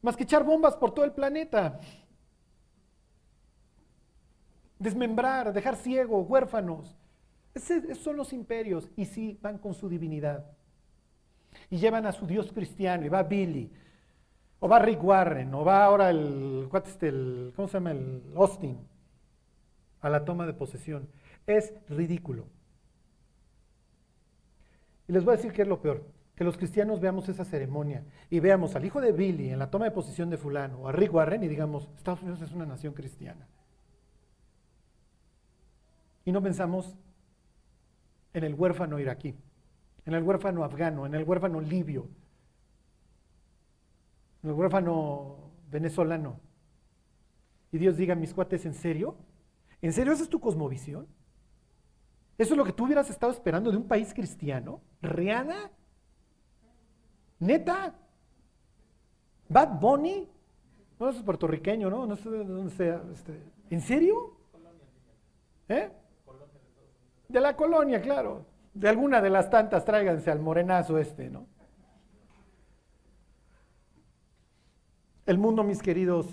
[0.00, 1.78] más que echar bombas por todo el planeta.
[4.78, 6.96] Desmembrar, dejar ciego, huérfanos.
[7.54, 10.46] esos son los imperios y sí van con su divinidad.
[11.68, 13.70] Y llevan a su Dios cristiano, y va Billy,
[14.58, 17.90] o va Rick Warren, o va ahora el, este, el ¿cómo se llama?
[17.90, 18.78] El Austin,
[20.00, 21.08] a la toma de posesión.
[21.46, 22.46] Es ridículo.
[25.12, 28.40] Les voy a decir qué es lo peor, que los cristianos veamos esa ceremonia y
[28.40, 31.12] veamos al hijo de Billy en la toma de posición de fulano o a Rick
[31.12, 33.46] Warren y digamos, Estados Unidos es una nación cristiana.
[36.24, 36.96] Y no pensamos
[38.32, 39.36] en el huérfano iraquí,
[40.06, 42.08] en el huérfano afgano, en el huérfano libio,
[44.42, 46.40] en el huérfano venezolano.
[47.70, 49.18] Y Dios diga, mis cuates, ¿en serio?
[49.82, 51.06] ¿En serio esa es tu cosmovisión?
[52.38, 54.80] ¿Eso es lo que tú hubieras estado esperando de un país cristiano?
[55.00, 55.70] ¿Rihanna?
[57.38, 57.94] ¿Neta?
[59.48, 60.28] ¿Bad Bunny?
[60.98, 62.06] No, eso es puertorriqueño, ¿no?
[62.06, 63.02] No sé de dónde sea.
[63.12, 64.36] Este, ¿En serio?
[65.68, 65.90] ¿Eh?
[67.28, 68.46] De la colonia, claro.
[68.74, 71.46] De alguna de las tantas, tráiganse al morenazo este, ¿no?
[75.26, 76.26] El mundo, mis queridos,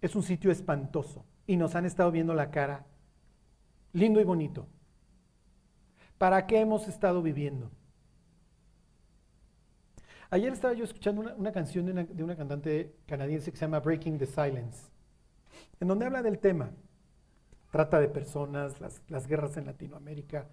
[0.00, 2.86] es un sitio espantoso y nos han estado viendo la cara,
[3.94, 4.66] lindo y bonito.
[6.18, 7.70] ¿Para qué hemos estado viviendo?
[10.30, 14.26] Ayer estaba yo escuchando una, canción de una, cantante canadiense que se llama Breaking the
[14.26, 14.88] Silence,
[15.80, 16.70] en donde habla del tema,
[17.70, 20.48] trata de personas, las, guerras en Latinoamérica.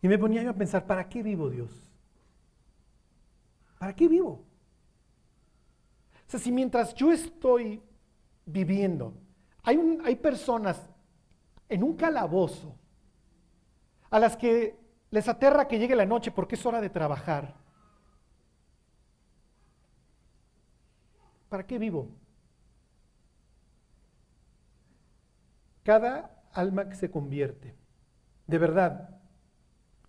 [0.00, 1.70] Y me ponía yo a pensar, ¿para qué vivo Dios?
[3.78, 4.44] ¿Para qué vivo?
[6.26, 7.80] O sea, si mientras yo estoy
[8.44, 9.14] viviendo,
[9.62, 10.91] hay, hay personas
[11.72, 12.74] en un calabozo
[14.10, 14.78] a las que
[15.10, 17.54] les aterra que llegue la noche porque es hora de trabajar.
[21.48, 22.10] ¿Para qué vivo?
[25.82, 27.74] Cada alma que se convierte,
[28.46, 29.18] de verdad,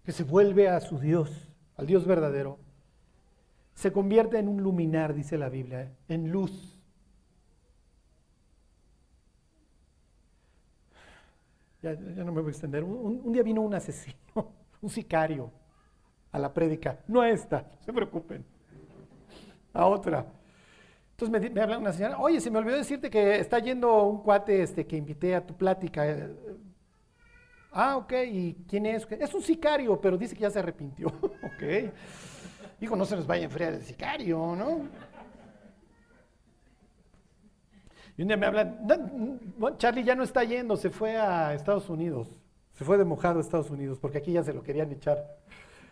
[0.04, 2.60] que se vuelve a su Dios, al Dios verdadero,
[3.74, 6.73] se convierte en un luminar, dice la Biblia, en luz.
[11.84, 12.82] Ya, no me voy a extender.
[12.82, 14.16] Un, día vino un asesino,
[14.82, 15.52] un sicario,
[16.32, 17.00] a la prédica.
[17.08, 18.46] No a esta, no se preocupen.
[19.74, 20.26] A otra.
[21.12, 24.24] Entonces me, me, habla una señora, oye, se me olvidó decirte que está yendo un
[24.24, 26.30] cuate este, que invité a tu plática.
[27.74, 29.06] Ah, ok, ¿y quién es?
[29.20, 31.08] Es un sicario, pero dice que ya se arrepintió.
[31.44, 31.92] ok.
[32.80, 34.88] Hijo, no se nos vaya a enfriar el sicario, ¿no?
[38.18, 38.88] Y un día me hablan,
[39.78, 42.28] Charlie ya no está yendo, se fue a Estados Unidos.
[42.74, 45.38] Se fue de mojado a Estados Unidos, porque aquí ya se lo querían echar.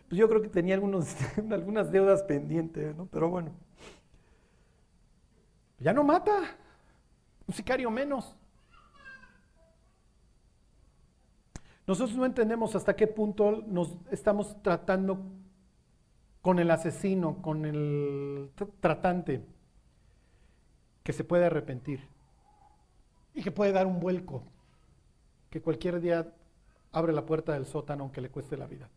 [0.08, 1.16] Pues yo creo que tenía algunos,
[1.52, 3.08] algunas deudas pendientes, ¿no?
[3.08, 3.52] Pero bueno.
[5.80, 6.32] Ya no mata.
[7.48, 8.36] Un sicario menos.
[11.88, 15.24] Nosotros no entendemos hasta qué punto nos estamos tratando
[16.42, 19.44] con el asesino, con el tratante,
[21.04, 22.11] que se puede arrepentir
[23.34, 24.44] y que puede dar un vuelco,
[25.50, 26.34] que cualquier día
[26.92, 28.90] abre la puerta del sótano aunque le cueste la vida.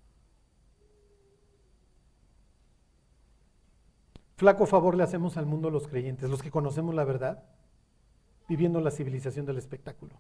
[4.36, 7.44] Flaco favor le hacemos al mundo los creyentes, los que conocemos la verdad,
[8.48, 10.14] viviendo la civilización del espectáculo.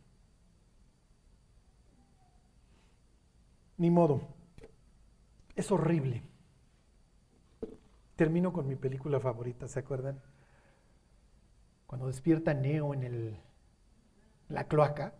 [3.76, 4.20] Ni modo.
[5.56, 6.22] Es horrible.
[8.14, 10.20] Termino con mi película favorita, ¿se acuerdan?
[11.86, 13.36] Cuando despierta Neo en el,
[14.48, 15.14] la cloaca,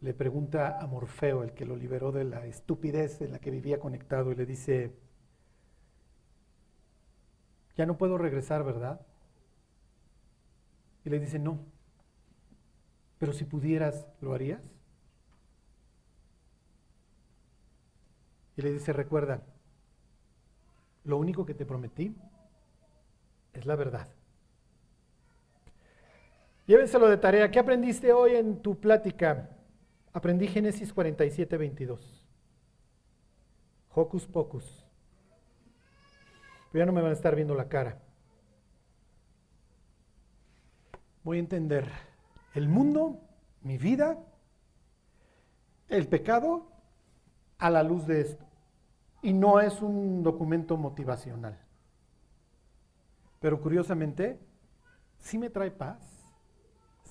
[0.00, 3.80] le pregunta a Morfeo, el que lo liberó de la estupidez en la que vivía
[3.80, 4.96] conectado, y le dice,
[7.76, 9.00] ya no puedo regresar, ¿verdad?
[11.04, 11.60] Y le dice, no,
[13.18, 14.62] pero si pudieras, ¿lo harías?
[18.56, 19.42] Y le dice, recuerda,
[21.04, 22.16] lo único que te prometí
[23.52, 24.08] es la verdad.
[26.70, 27.50] Llévenselo de tarea.
[27.50, 29.50] ¿Qué aprendiste hoy en tu plática?
[30.12, 32.24] Aprendí Génesis 47, 22.
[33.92, 34.86] Hocus pocus.
[36.70, 38.00] Pero ya no me van a estar viendo la cara.
[41.24, 41.90] Voy a entender
[42.54, 43.20] el mundo,
[43.62, 44.16] mi vida,
[45.88, 46.70] el pecado
[47.58, 48.46] a la luz de esto.
[49.22, 51.58] Y no es un documento motivacional.
[53.40, 54.38] Pero curiosamente,
[55.18, 56.19] sí me trae paz,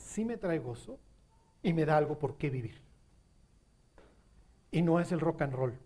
[0.09, 0.99] sí me trae gozo
[1.61, 2.81] y me da algo por qué vivir.
[4.71, 5.77] Y no es el rock and roll.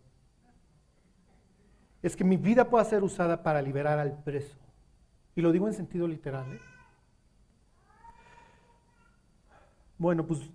[2.01, 4.57] Es que mi vida pueda ser usada para liberar al preso.
[5.35, 6.53] Y lo digo en sentido literal.
[6.53, 6.59] ¿eh?
[9.97, 10.49] Bueno, pues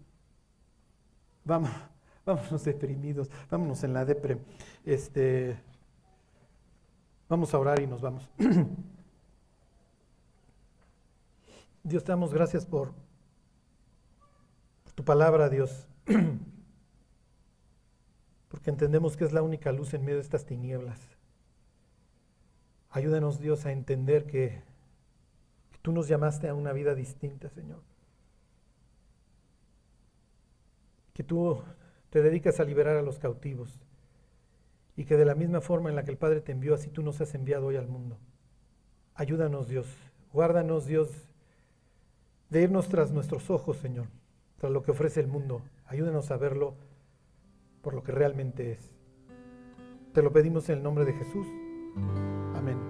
[1.44, 1.70] vamos,
[2.26, 4.38] vámonos deprimidos, vámonos en la depre.
[4.84, 5.58] Este,
[7.28, 8.30] vamos a orar y nos vamos.
[11.82, 13.07] Dios, te damos gracias por
[14.98, 15.86] tu palabra, Dios,
[18.48, 20.98] porque entendemos que es la única luz en medio de estas tinieblas.
[22.90, 24.60] Ayúdanos, Dios, a entender que,
[25.70, 27.80] que tú nos llamaste a una vida distinta, Señor.
[31.14, 31.62] Que tú
[32.10, 33.70] te dedicas a liberar a los cautivos
[34.96, 37.04] y que de la misma forma en la que el Padre te envió, así tú
[37.04, 38.18] nos has enviado hoy al mundo.
[39.14, 39.86] Ayúdanos Dios,
[40.32, 41.30] guárdanos Dios
[42.50, 44.08] de irnos tras nuestros ojos, Señor,
[44.58, 45.62] tras lo que ofrece el mundo.
[45.86, 46.74] Ayúdanos a verlo
[47.82, 48.90] por lo que realmente es.
[50.12, 51.46] Te lo pedimos en el nombre de Jesús.
[52.54, 52.87] Amén.